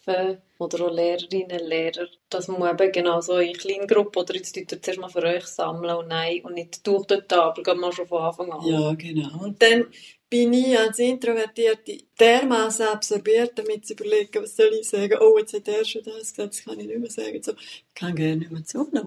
[0.58, 4.82] oder auch Lehrerinnen, Lehrer, dass man eben genau so in Kleingruppen oder jetzt tut ihr
[4.82, 8.06] zuerst mal für euch sammeln und nein und nicht durch die Tafel, geht man schon
[8.06, 8.66] von Anfang an.
[8.66, 9.44] Ja, genau.
[9.44, 9.86] Und dann
[10.28, 15.54] bin ich als Introvertierte dermaßen absorbiert, damit zu überlegen, was soll ich sagen, oh, jetzt
[15.54, 17.42] hat er schon das gesagt, das kann ich nicht mehr sagen.
[17.42, 19.06] So, ich kann gerne nicht mehr zuhören.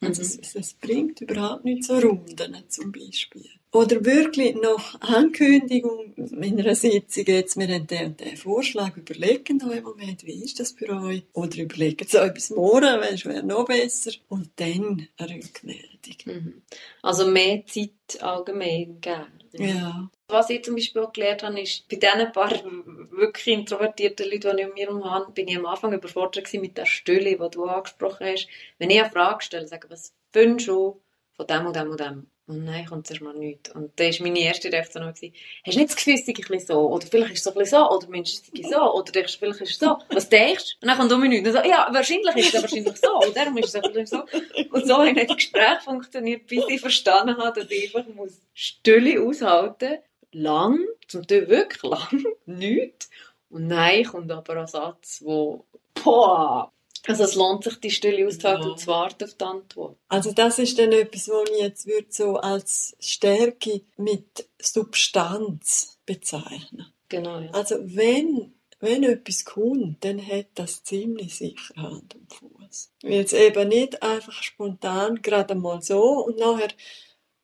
[0.00, 0.40] Also mhm.
[0.42, 3.46] es, es, bringt überhaupt nicht so Runden zum Beispiel.
[3.72, 9.62] Oder wirklich noch Ankündigung in einer Sitzung, jetzt, wir haben den und den Vorschlag, überlegen
[9.62, 11.24] euch im Moment, wie ist das für euch?
[11.34, 14.12] Oder überlegen es euch bis morgen, weil es wäre noch besser.
[14.28, 16.16] Und dann eine Rückmeldung.
[16.24, 16.62] Mhm.
[17.02, 19.26] Also mehr Zeit allgemein geben.
[19.52, 20.10] Ja.
[20.30, 24.62] Was ich zum Beispiel auch gelernt habe, ist, bei diesen paar wirklich introvertierten Leuten, die
[24.62, 27.64] ich um mir herum habe, bin ich am Anfang überfordert mit der Stille, die du
[27.64, 28.46] angesprochen hast.
[28.78, 31.00] Wenn ich eine Frage stelle, sage was findest du
[31.32, 32.26] von dem und dem und dem?
[32.46, 33.70] Und nein, kommt zuerst mal nichts.
[33.74, 35.30] Und da war meine erste Reaktion auch, hast du
[35.78, 36.90] nicht das Gefühl, es sei ein bisschen so?
[36.90, 37.90] Oder vielleicht ist es ein bisschen so?
[37.90, 38.94] Oder du, es so?
[38.94, 39.98] Oder denkst du, vielleicht ist es so?
[40.10, 40.86] Was denkst du?
[40.86, 41.52] Und dann kommt um nichts.
[41.52, 43.18] So, ja, wahrscheinlich ist es wahrscheinlich so.
[43.18, 44.24] Und darum ist es so.
[44.72, 49.22] Und so hat das Gespräch funktioniert, bis ich verstanden habe, dass ich einfach muss Stille
[49.22, 49.98] aushalten
[50.32, 53.10] lang, zum Teil wirklich lang, nichts.
[53.50, 55.64] Und nein, kommt aber ein Satz, wo,
[55.94, 56.70] boah,
[57.06, 58.70] also es lohnt sich, die Stille auszuhalten ja.
[58.70, 59.96] und zu warten auf die Antwort.
[60.08, 66.92] Also das ist dann etwas, was ich jetzt würde so als Stärke mit Substanz bezeichnen.
[67.08, 67.50] Genau, ja.
[67.52, 72.90] Also wenn, wenn etwas kommt, dann hat das ziemlich sicher Hand und Fuß.
[73.02, 76.68] Jetzt eben nicht einfach spontan gerade mal so und nachher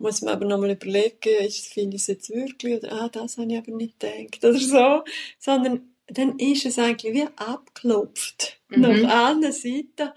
[0.05, 3.51] muss man aber nochmal überlegen, ist, finde ich es jetzt wirklich oder ah, das habe
[3.51, 5.03] ich aber nicht gedacht oder so,
[5.38, 8.83] sondern dann ist es eigentlich wie abgeklopft mhm.
[8.83, 10.11] nach allen Seiten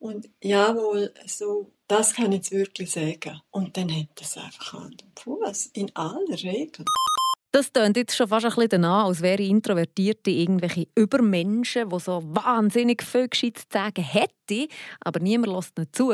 [0.00, 3.40] und jawohl, so, das kann ich jetzt wirklich sagen.
[3.50, 6.84] Und dann hat das einfach Hand und Fuß, in aller Regel.
[7.52, 12.22] Das klingt jetzt schon fast ein bisschen danach, als wären Introvertierte irgendwelche Übermenschen, die so
[12.24, 14.66] wahnsinnig viel Gescheites zu sagen hätten,
[15.00, 16.12] aber niemand lässt nicht zu.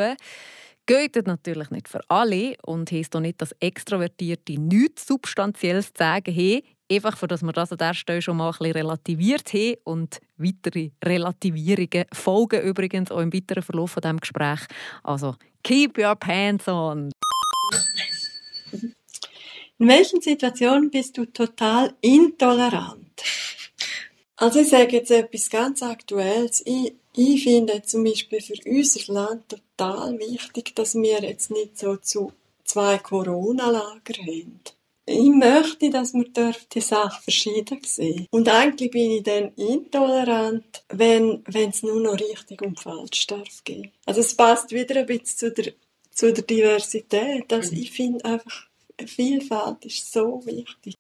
[0.87, 6.35] Geht natürlich nicht für alle und heisst auch nicht, dass Extrovertierte nichts Substanzielles zu sagen
[6.35, 6.61] haben.
[6.93, 10.21] Einfach, für dass wir das an der Stelle schon mal ein bisschen relativiert haben und
[10.37, 14.61] weitere Relativierungen folgen übrigens auch im weiteren Verlauf von diesem Gespräch.
[15.03, 17.11] Also, keep your pants on!
[19.79, 23.23] In welchen Situationen bist du total intolerant?
[24.37, 26.63] Also ich sage jetzt etwas ganz Aktuelles.
[26.67, 31.97] Ich ich finde zum Beispiel für unser Land total wichtig, dass wir jetzt nicht so
[31.97, 32.33] zu
[32.65, 34.61] zwei Corona-Lager haben.
[35.07, 36.25] Ich möchte, dass wir
[36.73, 38.27] die Sache verschieden sehen.
[38.31, 43.93] Und eigentlich bin ich dann intolerant, wenn es nur noch richtig und falsch darf gehen.
[44.07, 45.73] Also es passt wieder ein bisschen zu der,
[46.11, 47.53] zu der Diversität.
[47.53, 48.67] Also ich finde einfach,
[49.07, 50.95] Vielfalt ist so wichtig.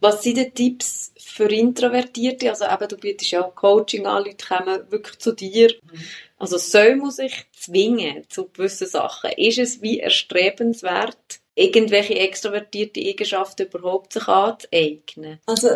[0.00, 2.50] Was sind denn Tipps für Introvertierte?
[2.50, 5.68] Also eben, du bietest ja Coaching an, Leute kommen wirklich zu dir.
[5.68, 6.00] Mhm.
[6.38, 9.30] Also soll man sich zwingen zu gewissen Sachen?
[9.32, 15.40] Ist es wie erstrebenswert, irgendwelche extrovertierte Eigenschaften überhaupt sich anzueignen?
[15.46, 15.70] Also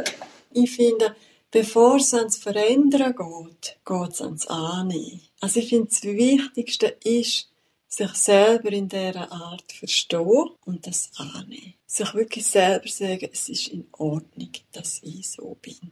[0.53, 1.17] ich finde,
[1.51, 5.23] bevor es ans Verändern geht, geht es ans Annehmen.
[5.41, 7.50] Also ich finde, das Wichtigste ist,
[7.91, 11.75] sich selber in dieser Art verstehen und das annehmen.
[11.87, 15.91] Sich wirklich selber sagen, es ist in Ordnung, dass ich so bin.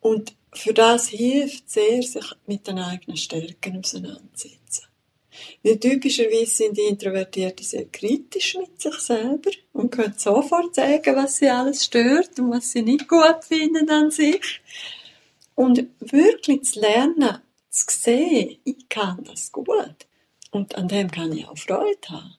[0.00, 4.86] Und für das hilft sehr, sich mit den eigenen Stärken auseinanderzusetzen.
[5.62, 11.36] Weil typischerweise sind die Introvertierten sehr kritisch mit sich selber und können sofort sagen, was
[11.36, 14.60] sie alles stört und was sie nicht gut finden an sich.
[15.54, 17.38] Und wirklich zu lernen,
[17.68, 20.06] zu sehen, ich kann das gut.
[20.52, 22.36] Und an dem kann ich auch Freude haben.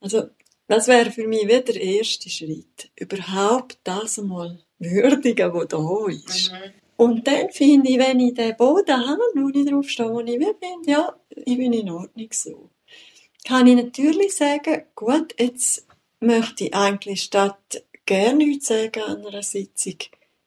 [0.00, 0.28] Also,
[0.66, 2.90] das wäre für mich wieder der erste Schritt.
[2.96, 6.52] Überhaupt das einmal würdigen, was da ist.
[6.52, 6.72] Mhm.
[6.96, 10.38] Und dann finde ich, wenn ich den Boden habe, wo ich drauf stehe, wo ich
[10.38, 12.70] bin, ja, ich bin in Ordnung so.
[13.44, 15.86] Kann ich natürlich sagen, gut, jetzt
[16.20, 19.96] möchte ich eigentlich statt gerne nichts sagen an einer Sitzung.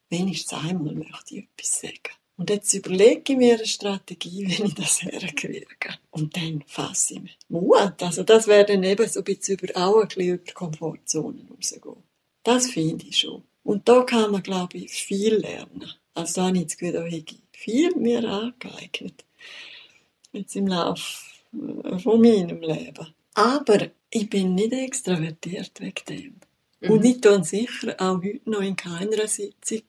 [0.08, 2.16] Wenigstens einmal möchte ich etwas sagen.
[2.38, 5.66] Und jetzt überlege ich mir eine Strategie, wie ich das herkriege.
[6.10, 8.02] Und dann fasse ich mich Mut.
[8.02, 11.48] Also das wäre dann eben so ein bisschen über, auch ein bisschen über die Komfortzonen
[11.50, 11.96] rausgehen.
[12.42, 13.42] Das finde ich schon.
[13.64, 15.90] Und da kann man, glaube ich, viel lernen.
[16.14, 19.24] Also da habe ich das Gefühl, da habe ich viel mir angeeignet.
[20.32, 23.08] Jetzt im Laufe äh, von meinem Leben.
[23.34, 26.34] Aber ich bin nicht extravertiert wegen dem.
[26.80, 26.90] Mhm.
[26.90, 29.82] Und ich tue sicher auch heute noch in keiner Sitzung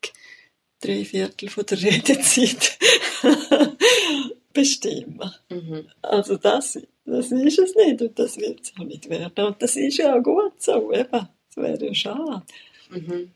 [0.82, 2.78] drei Viertel von der Redezeit
[4.54, 5.32] bestimmen.
[5.50, 5.88] Mhm.
[6.02, 9.46] Also das, das ist es nicht und das wird es auch nicht werden.
[9.46, 11.10] Und das ist ja auch gut so, eben.
[11.12, 12.44] Das wäre ja schade.
[12.90, 13.32] Mhm.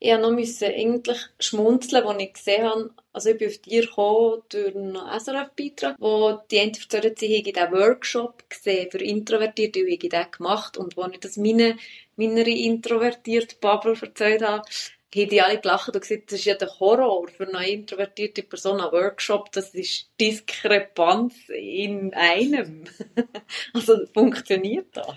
[0.00, 4.42] Ich musste noch eigentlich schmunzeln, als ich gesehen habe, also ich bin auf dir gekommen
[4.48, 9.98] durch einen SRF-Beitrag, wo die eine erzählt, sie hätte diesen Workshop gesehen für Introvertierte, ich
[10.00, 11.76] den gemacht und wo ich das meine,
[12.16, 14.68] meiner introvertierten Bubble erzählt habe,
[15.14, 18.80] haben die alle gelacht und gesagt, das ist ja der Horror für eine introvertierte Person,
[18.80, 22.84] ein Workshop, das ist Diskrepanz in einem.
[23.74, 25.16] also funktioniert das?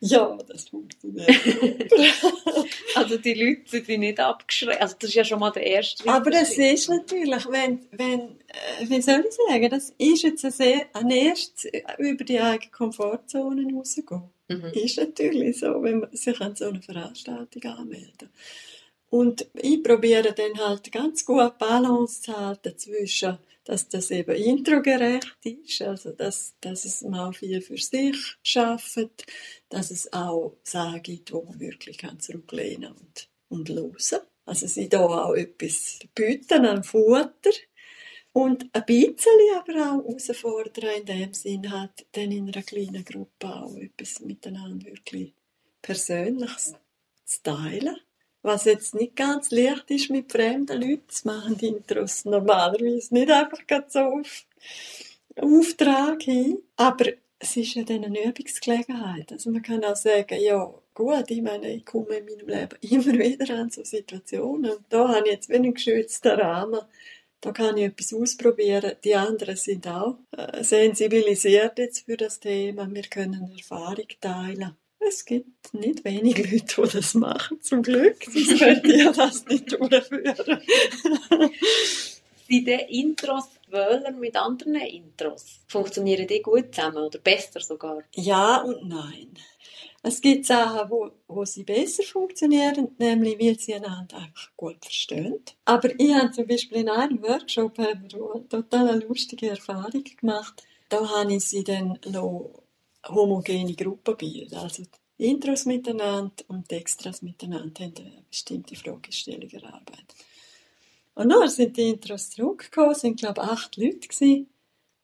[0.00, 1.28] Ja, das funktioniert.
[2.94, 4.80] also die Leute sind nicht abgeschreckt.
[4.80, 6.08] Also das ist ja schon mal der erste.
[6.08, 10.50] Aber das ist natürlich, wenn, wenn, äh, wie soll ich sagen, das ist jetzt ein,
[10.50, 14.22] sehr, ein erstes über die eigene Komfortzone rausgehen.
[14.48, 14.72] Mhm.
[14.72, 18.30] Ist natürlich so, wenn man sich an so eine Veranstaltung anmeldet.
[19.10, 25.38] Und ich probiere dann halt ganz gut Balance zu halten zwischen, dass das eben introgerecht
[25.44, 29.26] ist, also dass, dass es mal viel für sich schafft,
[29.68, 34.22] dass es auch Sachen gibt, wo man wirklich kann zurücklehnen und, und hören.
[34.44, 37.50] Also sie da auch etwas bieten an Futter
[38.32, 43.54] und ein bisschen aber auch herausfordern in dem Sinn hat, dann in einer kleinen Gruppe
[43.54, 45.34] auch etwas miteinander wirklich
[45.82, 46.74] Persönliches
[47.24, 47.96] zu teilen
[48.42, 53.30] was jetzt nicht ganz leicht ist mit fremden Leuten, das machen die Intros normalerweise nicht
[53.30, 53.58] einfach
[53.88, 54.44] so auf
[55.36, 56.58] Auftrag hin.
[56.76, 57.06] Aber
[57.38, 59.32] es ist ja dann eine Übungsgelegenheit.
[59.32, 63.18] Also man kann auch sagen, ja, gut, ich meine, ich komme in meinem Leben immer
[63.18, 64.72] wieder an so Situationen.
[64.72, 66.80] Und da habe ich jetzt wenig geschützten Rahmen.
[67.40, 68.96] Da kann ich etwas ausprobieren.
[69.04, 72.92] Die anderen sind auch äh, sensibilisiert jetzt für das Thema.
[72.92, 74.76] Wir können Erfahrung teilen.
[75.00, 78.16] Es gibt nicht wenige Leute, die das machen, zum Glück.
[78.24, 80.60] Sonst könnte ich das nicht durchführen.
[82.48, 85.60] Sind die Intros Wöhler mit anderen Intros?
[85.66, 88.02] Funktionieren die gut zusammen oder besser sogar?
[88.14, 89.34] Ja und nein.
[90.02, 95.40] Es gibt Sachen, wo, wo sie besser funktionieren, nämlich weil sie einander einfach gut verstehen.
[95.64, 100.62] Aber ich habe zum Beispiel in einem Workshop eine total lustige Erfahrung gemacht.
[100.88, 102.57] Da habe ich sie dann noch
[103.06, 104.62] homogene Gruppenbilder.
[104.62, 104.84] Also
[105.18, 110.14] die Intros miteinander und die Extras miteinander haben eine bestimmte Fragestellung erarbeitet.
[111.14, 114.48] Und dann sind die Intros zurückgekommen, es waren, glaube ich, acht Leute gewesen,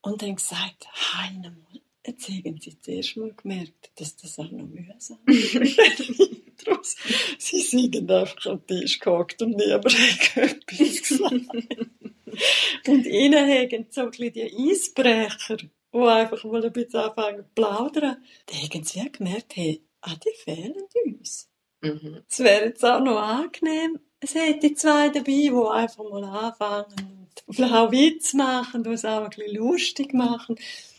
[0.04, 5.18] und haben gesagt, Heinemann, jetzt haben sie zuerst mal gemerkt, dass das auch noch mühsam
[5.26, 6.98] ist.
[7.38, 11.32] sie sind einfach am Tisch gehockt und niemand hat etwas gesagt.
[12.86, 15.56] und ihnen haben so ein bisschen die Eisbrecher
[15.94, 18.16] die einfach mal ein bisschen anfangen zu plaudern,
[18.46, 21.48] dann haben sie gemerkt, hey, ah, die fehlen uns.
[21.80, 22.22] Mhm.
[22.28, 27.56] Es wäre jetzt auch noch angenehm, es hätte zwei dabei, die einfach mal anfangen und
[27.56, 30.56] vielleicht auch Witz machen, die es auch ein bisschen lustig machen.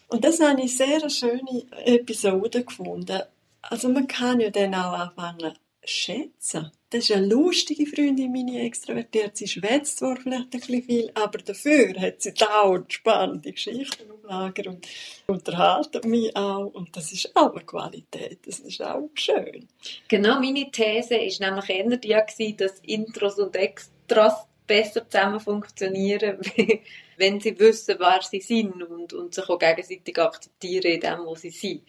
[0.08, 3.22] Und das habe ich sehr eine schöne Episode gefunden.
[3.62, 6.72] Also man kann ja dann auch anfangen schätzen.
[6.96, 9.36] Das ist eine lustige Freundin, meine extrovertiert.
[9.36, 14.30] Sie schwätzt zwar vielleicht ein bisschen viel, aber dafür hat sie dauernd spannende Geschichten im
[14.30, 14.88] Lager und
[15.28, 16.68] unterhalten mich auch.
[16.68, 18.40] Und das ist auch eine Qualität.
[18.48, 19.68] Das ist auch schön.
[20.08, 26.40] Genau, meine These ist nämlich eher die, dass Intros und Extras besser zusammen funktionieren,
[27.18, 31.36] wenn sie wissen, wer sie sind und, und sich auch gegenseitig akzeptieren in dem, wo
[31.36, 31.84] sie sind.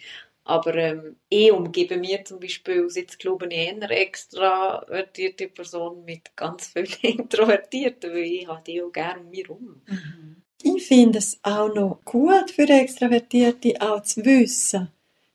[0.46, 6.36] Aber ähm, ich umgebe mir zum Beispiel, aus jetzt glaube ich, eher extravertierte Person mit
[6.36, 9.82] ganz vielen Introvertierten, weil ich habe die auch gerne um mich herum.
[9.86, 10.42] Mhm.
[10.62, 14.88] Ich finde es auch noch gut für Extravertierte auch zu wissen,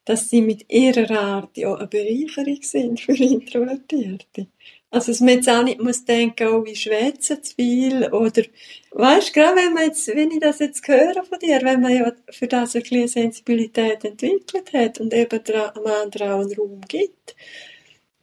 [0.05, 4.47] dass sie mit ihrer Art ja eine Bereicherung sind für Introvertierte.
[4.91, 8.43] Also, dass man jetzt auch nicht muss denken, oh, ich schwätze zu viel, oder,
[8.91, 12.11] weißt, gerade wenn man jetzt, wenn ich das jetzt höre von dir, wenn man ja
[12.29, 15.39] für das eine kleine Sensibilität entwickelt hat und eben
[15.75, 17.35] am anderen auch einen Raum gibt,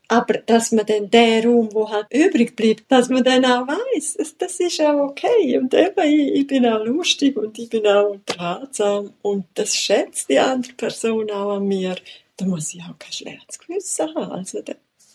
[0.08, 4.14] aber dass man dann den Raum, wo halt übrig bleibt, dass man dann auch weiss,
[4.14, 5.58] das, das ist auch okay.
[5.58, 10.30] Und eben, ich, ich, bin auch lustig und ich bin auch unterhaltsam und das schätzt
[10.30, 11.96] die andere Person auch an mir.
[12.36, 14.32] Da muss ich auch kein schlechtes Gewissen haben.
[14.32, 14.62] Also,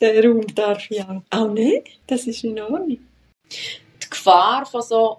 [0.03, 1.99] den Raum darf ich auch, nicht.
[2.07, 2.99] Das ist in Ordnung.
[3.49, 5.17] Die Gefahr von so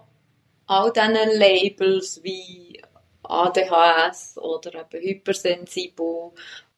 [0.66, 2.80] all diesen Labels wie
[3.22, 6.32] ADHS oder eben hypersensibel,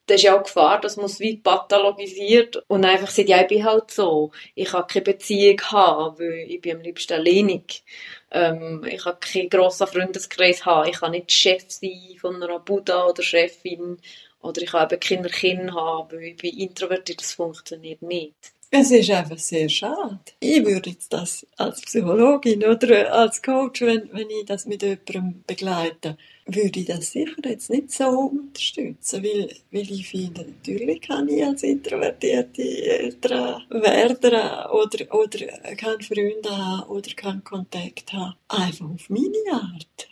[0.07, 3.48] das ist ja auch Gefahr, dass man es wie pathologisiert und einfach sagt, ja, ich
[3.48, 4.30] bin halt so.
[4.54, 7.82] Ich kann keine Beziehung haben, weil ich bin am liebsten alleinig.
[8.30, 10.88] Ähm, ich kann keinen grossen Freundeskreis haben.
[10.88, 13.98] Ich kann nicht Chef sein von einer Buddha oder Chefin.
[14.47, 17.20] Oder ich kann eben keine Kinder haben, weil ich bin introvertiert.
[17.20, 18.34] Das funktioniert nicht.
[18.70, 20.18] Es ist einfach sehr schade.
[20.40, 25.44] Ich würde jetzt das als Psychologin oder als Coach, wenn, wenn ich das mit jemandem
[25.47, 26.16] begleite,
[26.47, 31.44] würde ich das sicher jetzt nicht so unterstützen, weil, weil ich finde, natürlich kann ich
[31.44, 34.34] als introvertierte Eltern werden
[34.70, 38.34] oder, oder kann Freunde haben oder kann Kontakt haben.
[38.49, 40.09] Einfach auf meine Art.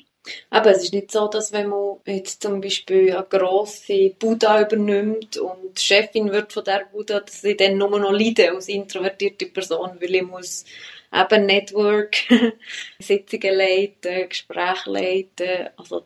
[0.50, 5.36] Aber es ist nicht so, dass wenn man jetzt zum Beispiel eine grosse Buddha übernimmt
[5.36, 9.98] und Chefin wird von der Buddha, dass ich dann nur noch leide als introvertierte Person,
[10.00, 10.64] weil ich muss
[11.12, 12.16] eben Network,
[12.98, 16.04] Sitzungen leiten, Gespräche leiten, also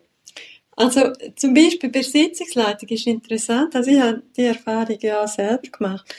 [0.78, 6.14] also zum Beispiel bei Sitzungsleitung ist interessant, also ich habe die Erfahrung ja selber gemacht.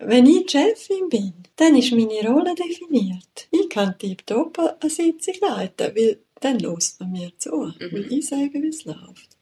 [0.00, 3.46] Wenn ich Chefin bin, dann ist meine Rolle definiert.
[3.52, 7.74] Ich kann tiptop eine Sitzung leiten, weil dann lässt man mir zu, mhm.
[7.92, 9.36] weil ich sage, wie es läuft.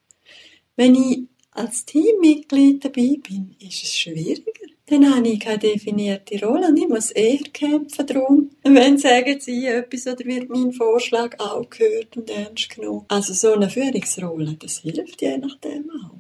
[0.77, 1.21] Wenn ich
[1.51, 4.53] als Teammitglied dabei bin, ist es schwieriger.
[4.87, 9.67] Dann habe ich keine definierte Rolle und ich muss eher kämpfen darum, wenn sagen sie
[9.67, 13.05] etwas oder wird mein Vorschlag auch gehört und ernst genommen.
[13.09, 16.17] Also so eine Führungsrolle, das hilft je nachdem auch.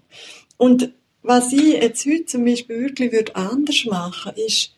[0.57, 4.73] Und was ich jetzt heute zum Beispiel wirklich anders machen würde, ist,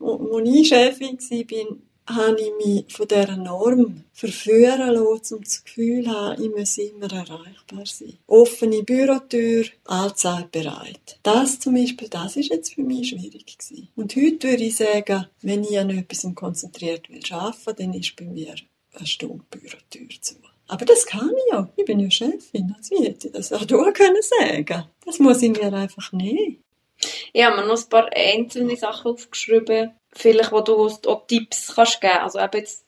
[0.00, 1.76] als ich Chefin war,
[2.08, 6.78] habe ich mich von dieser Norm verführen lassen, um das Gefühl zu haben, ich muss
[6.78, 8.18] immer erreichbar sein.
[8.26, 11.18] Offene Bürotür, allzeit bereit.
[11.22, 13.88] Das zum Beispiel, das ist jetzt für mich schwierig gewesen.
[13.96, 18.24] Und heute würde ich sagen, wenn ich an etwas konzentriert will arbeiten, dann ist bei
[18.24, 18.54] mir
[18.94, 20.34] eine Stunde Bürotür zu.
[20.68, 21.68] Aber das kann ich ja.
[21.76, 22.74] Ich bin ja Chefin.
[22.76, 24.84] Also wie hätte ich das auch du können sagen.
[25.04, 26.62] Das muss ich mir einfach nehmen.
[27.32, 32.00] Ich habe mir noch ein paar einzelne Sachen aufgeschrieben, vielleicht, wo du auch Tipps kannst
[32.00, 32.18] geben.
[32.18, 32.84] Also eben jetzt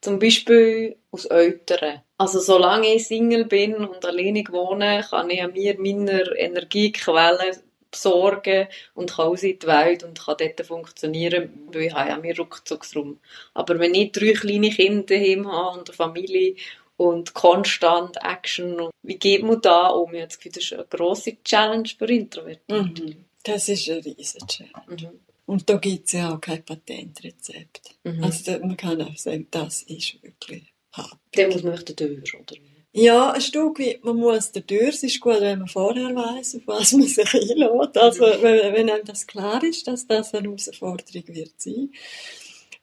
[0.00, 2.02] zum Beispiel aus Eltern.
[2.18, 7.56] Also solange ich Single bin und alleinig wohne, kann ich mir meiner Energiequellen
[7.90, 12.16] besorgen und kann raus in die Welt und kann dort funktionieren, weil ich habe ja
[12.16, 13.20] meinen Rückzugsraum.
[13.54, 16.56] Aber wenn ich drei kleine Kinder daheim habe und eine Familie
[16.96, 20.14] und konstant Action, wie geht man da um?
[20.14, 23.02] Ich habe das Gefühl, das ist eine grosse Challenge für Introvertierte.
[23.02, 23.24] Mhm.
[23.44, 24.72] Das ist eine riesige Challenge.
[24.88, 25.31] Mhm.
[25.46, 27.96] Und da gibt es ja auch kein Patentrezept.
[28.04, 28.24] Mhm.
[28.24, 31.18] Also man kann auch sagen, das ist wirklich hart.
[31.32, 32.56] Dann muss man Tür, oder?
[32.94, 34.88] Ja, ein Stück weit, man muss den Tür.
[34.88, 37.96] Es ist gut, wenn man vorher weiß, auf was man sich einlädt.
[37.96, 38.42] Also, mhm.
[38.42, 41.90] wenn, wenn einem das klar ist, dass das eine Herausforderung wird sein.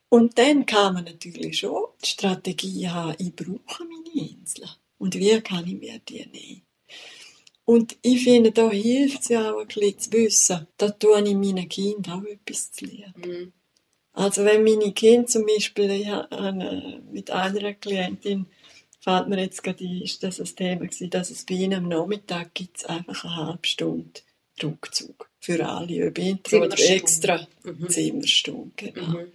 [0.09, 4.67] Und dann kann man natürlich schon die Strategie haben, ich brauche meine Insel.
[4.97, 6.61] Und wie kann ich mir die nehmen?
[7.69, 11.35] Und ich finde, da hilft es ja auch ein bisschen zu wissen, da tue ich
[11.35, 13.13] meinen Kindern auch etwas zu lernen.
[13.23, 13.53] Mhm.
[14.11, 18.47] Also wenn meine Kinder zum Beispiel, ich habe mit einer Klientin,
[18.99, 21.87] fällt mir jetzt gerade ein, ist das ein Thema gewesen, dass es bei ihnen am
[21.89, 24.19] Nachmittag gibt es einfach eine halbe Stunde
[24.63, 25.29] Rückzug.
[25.39, 27.87] Für alle, ob Intro oder extra mhm.
[27.87, 29.09] Zimmerstunde, genau.
[29.09, 29.31] Mhm.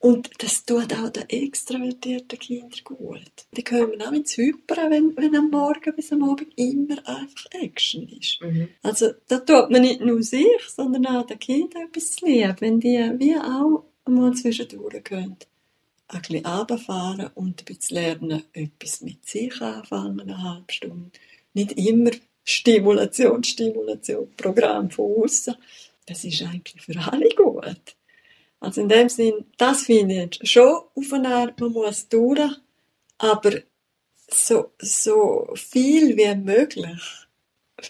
[0.00, 3.30] Und das tut auch den extravertierten Kindern gut.
[3.54, 8.08] Die kommen auch ins Hypern, wenn, wenn am Morgen bis am Abend immer einfach Action
[8.08, 8.40] ist.
[8.40, 8.68] Mhm.
[8.82, 12.80] Also da tut man nicht nur sich, sondern auch den Kindern etwas zu lieben, wenn
[12.80, 15.36] die wie auch einmal zwischendurch können.
[16.08, 21.10] Ein bisschen runterfahren und ein bisschen lernen, etwas mit sich anfangen, eine halbe Stunde.
[21.52, 25.54] Nicht immer Stimulation, Stimulation, Programm von außen.
[26.06, 27.96] Das ist eigentlich für alle gut.
[28.60, 32.52] Also in dem Sinn, das finde ich schon auf eine Art, man muss durch,
[33.18, 33.52] aber
[34.28, 37.00] so, so viel wie möglich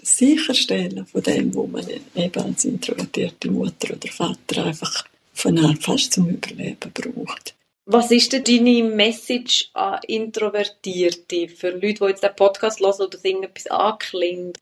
[0.02, 6.12] sicherstellen von dem, wo man eben als introvertierte Mutter oder Vater einfach von Art fast
[6.12, 7.54] zum Überleben braucht.
[7.86, 13.18] Was ist denn deine Message an Introvertierte für Leute, die jetzt den Podcast hören oder
[13.24, 14.58] irgendetwas anklingt?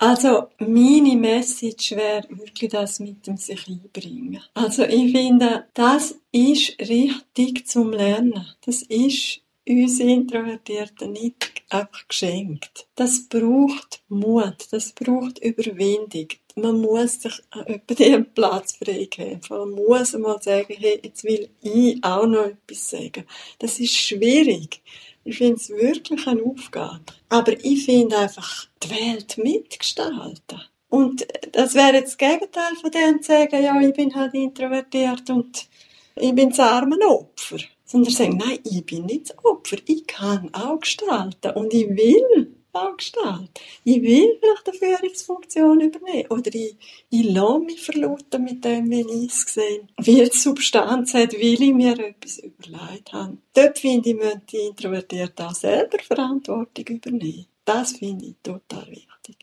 [0.00, 4.40] Also, meine Message wäre wirklich das mit dem sich einbringen.
[4.54, 8.46] Also, ich finde, das ist richtig zum Lernen.
[8.64, 12.86] Das ist uns Introvertierten nicht einfach geschenkt.
[12.94, 16.28] Das braucht Mut, das braucht Überwindung.
[16.54, 19.58] Man muss sich über den Platz freikämpfen.
[19.58, 23.24] Man muss mal sagen, hey, jetzt will ich auch noch etwas sagen.
[23.58, 24.80] Das ist schwierig.
[25.24, 27.04] Ich finde es wirklich eine Aufgabe.
[27.28, 30.62] Aber ich finde einfach, die Welt mitgestalten.
[30.88, 35.28] Und das wäre jetzt das Gegenteil von dem zu sagen, ja, ich bin halt introvertiert
[35.30, 35.68] und
[36.16, 37.58] ich bin das arme Opfer.
[37.84, 42.57] Sondern sagen, nein, ich bin nicht das Opfer, ich kann auch gestalten und ich will
[42.96, 43.48] gestalten.
[43.84, 46.76] Ich will vielleicht eine Führungsfunktion übernehmen oder ich,
[47.10, 49.86] ich lasse mich verlauten mit dem, wie ich es sehe.
[49.98, 53.42] Wie die Substanz hat, will ich mir etwas überlegt haben.
[53.54, 57.46] Dort finde ich, müssen die Introvertierten auch selber Verantwortung übernehmen.
[57.64, 59.36] Das finde ich total wichtig.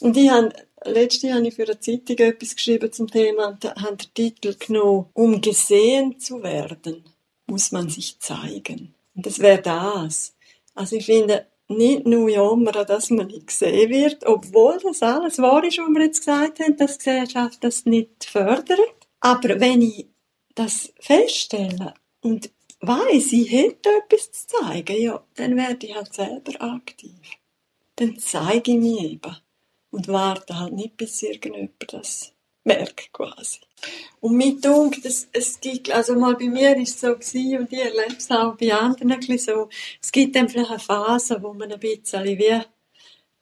[0.00, 0.52] Und ich habe,
[0.84, 5.06] letztes habe ich für eine Zeitung etwas geschrieben zum Thema und habe den Titel genommen,
[5.14, 7.04] um gesehen zu werden,
[7.46, 8.94] muss man sich zeigen.
[9.14, 10.34] Und das wäre das.
[10.74, 15.64] Also ich finde, nicht nur jammern, dass man nicht gesehen wird, obwohl das alles wahr
[15.64, 19.08] ist, was wir jetzt gesagt haben, dass die Gesellschaft das nicht fördert.
[19.20, 20.06] Aber wenn ich
[20.54, 22.50] das feststelle und
[22.80, 27.18] weiss, ich hätte etwas zu zeigen, ja, dann werde ich halt selber aktiv.
[27.96, 29.36] Dann zeige ich mich eben
[29.90, 32.32] und warte halt nicht, bis irgendjemand das
[32.64, 33.58] merkt quasi.
[34.20, 37.72] Und mir denkt, es, es gibt, also mal bei mir ist es so gewesen, und
[37.72, 39.68] ich erlebe es auch bei anderen ein bisschen so,
[40.02, 42.60] es gibt dann vielleicht eine Phase, wo man ein bisschen wie,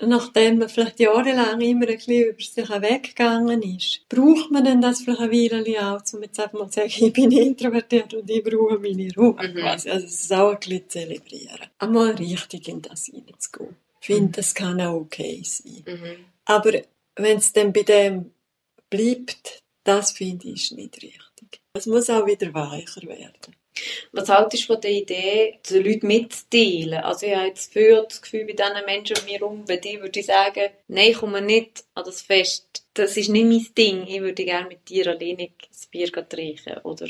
[0.01, 5.03] nachdem man vielleicht jahrelang immer ein bisschen über sich weggegangen ist, braucht man dann das
[5.03, 8.45] vielleicht eine Weile auch, um jetzt einfach mal zu sagen, ich bin introvertiert und ich
[8.45, 9.55] brauche meine Ruhe, mhm.
[9.57, 9.91] quasi.
[9.91, 11.67] Also, es ist auch ein bisschen zelebrieren.
[11.79, 13.77] Einmal richtig in das hineinzugehen.
[14.01, 14.33] Ich finde, mhm.
[14.33, 15.83] das kann auch okay sein.
[15.85, 16.25] Mhm.
[16.45, 16.73] Aber
[17.17, 18.31] wenn es dann bei dem
[18.91, 21.61] bleibt, das finde ich nicht richtig.
[21.73, 23.57] Es muss auch wieder weicher werden.
[24.13, 27.01] Was haltest du von der Idee, den Leuten mitzuteilen?
[27.03, 30.01] Also ich habe jetzt für das Gefühl, bei diesen Menschen um mich herum, bei dir
[30.01, 32.85] würde ich sagen, nein, ich komme nicht an das Fest.
[32.95, 34.07] Das ist nicht mein Ding.
[34.07, 36.79] Ich würde gerne mit dir alleine das Bier trinken.
[36.83, 37.07] Oder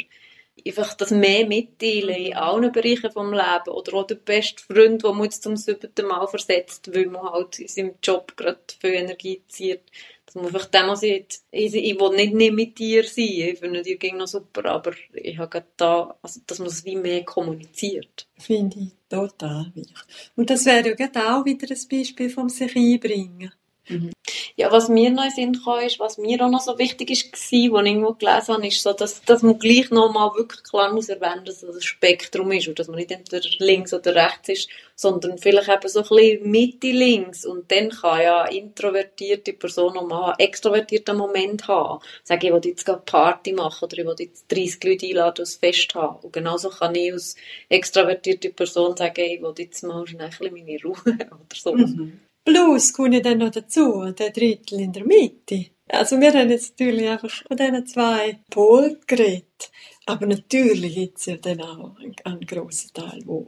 [0.66, 3.70] einfach das mehr mitteilen in allen Bereichen vom Leben.
[3.70, 7.58] Oder auch der beste Freund, der man jetzt zum siebten Mal versetzt, weil man halt
[7.58, 9.82] in seinem Job gerade viel Energie zieht.
[10.28, 13.80] Dass man einfach dem sieht, ich, ich will nicht, nicht mit dir sein, ich finde
[13.80, 18.28] dir ging noch super, aber ich habe da, also, dass man es wie mehr kommuniziert.
[18.36, 19.96] Finde ich total wichtig.
[20.36, 23.50] Und das wäre ja auch wieder ein Beispiel vom sich einbringen.
[23.88, 24.10] Mhm.
[24.56, 27.32] Ja, was mir noch in Sinn kam, ist, was mir auch noch so wichtig ist,
[27.32, 30.92] was ich irgendwo gelesen habe, ist so, dass, dass man gleich noch mal wirklich klar
[30.92, 34.48] muss erwähnen, dass es ein Spektrum ist und dass man nicht entweder links oder rechts
[34.48, 39.94] ist, sondern vielleicht eben so ein bisschen Mitte links und dann kann ja introvertierte Person
[39.94, 42.02] noch mal einen extrovertierten Moment haben.
[42.24, 45.54] Sagen, ich will jetzt gerade Party machen oder ich will jetzt 30 Leute einladen, das
[45.54, 46.18] Fest haben.
[46.22, 47.36] Und genauso kann ich als
[47.68, 51.74] extrovertierte Person sagen, ich will jetzt mal schnell ein bisschen meine Ruhe oder so.
[51.74, 52.20] Mhm.
[52.48, 55.66] Plus kommt dann noch dazu, der Drittel in der Mitte.
[55.86, 59.70] Also wir haben jetzt natürlich einfach von diesen zwei Polen geredet.
[60.06, 63.44] Aber natürlich gibt es ja dann auch einen, einen grossen Teil, der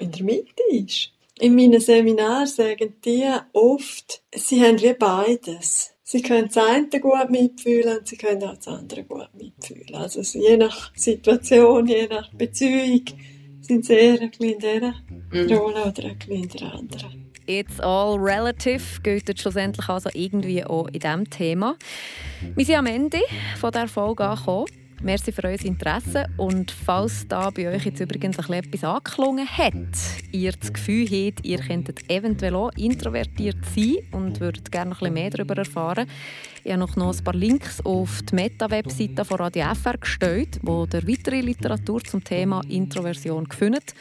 [0.00, 1.12] in der Mitte ist.
[1.40, 5.94] In meinen Seminaren sagen die oft, sie haben wie beides.
[6.02, 9.94] Sie können das eine gut mitfühlen und sie können auch das andere gut mitfühlen.
[9.94, 13.04] Also je nach Situation, je nach Beziehung
[13.62, 14.94] sind sie eher ein bisschen in dieser.
[15.56, 17.21] Rolle oder ein bisschen in der anderen.
[17.46, 21.76] It's all relative gilt schlussendlich also irgendwie auch in diesem Thema.
[22.54, 23.20] Wir sind am Ende
[23.58, 24.81] von der Folge angekommen.
[25.02, 29.74] Merci für euer Interesse und falls da bei euch jetzt übrigens etwas angeklungen hat,
[30.30, 35.12] ihr das Gefühl habt, ihr könntet eventuell auch introvertiert sein und würdet gerne noch ein
[35.12, 36.06] bisschen mehr darüber erfahren,
[36.62, 41.06] ich habe noch ein paar Links auf die Meta-Webseite von Radio FR gestellt, wo der
[41.08, 43.94] weitere Literatur zum Thema Introversion findet.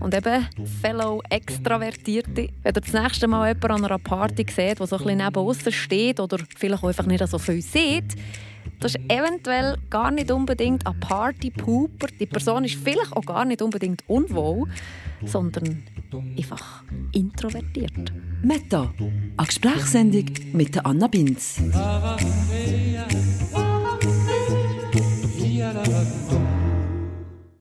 [0.00, 0.48] Und eben,
[0.82, 5.04] Fellow Extravertierte, wenn ihr das nächste Mal jemanden an einer Party seht, der so ein
[5.04, 8.16] bisschen neben steht oder vielleicht auch einfach nicht so viel sieht,
[8.80, 12.08] das ist eventuell gar nicht unbedingt ein Party-Pooper.
[12.20, 14.68] Die Person ist vielleicht auch gar nicht unbedingt unwohl,
[15.24, 15.82] sondern
[16.36, 18.12] einfach introvertiert.
[18.42, 18.92] Meta,
[19.36, 21.60] eine Gesprächssendung mit Anna Binz.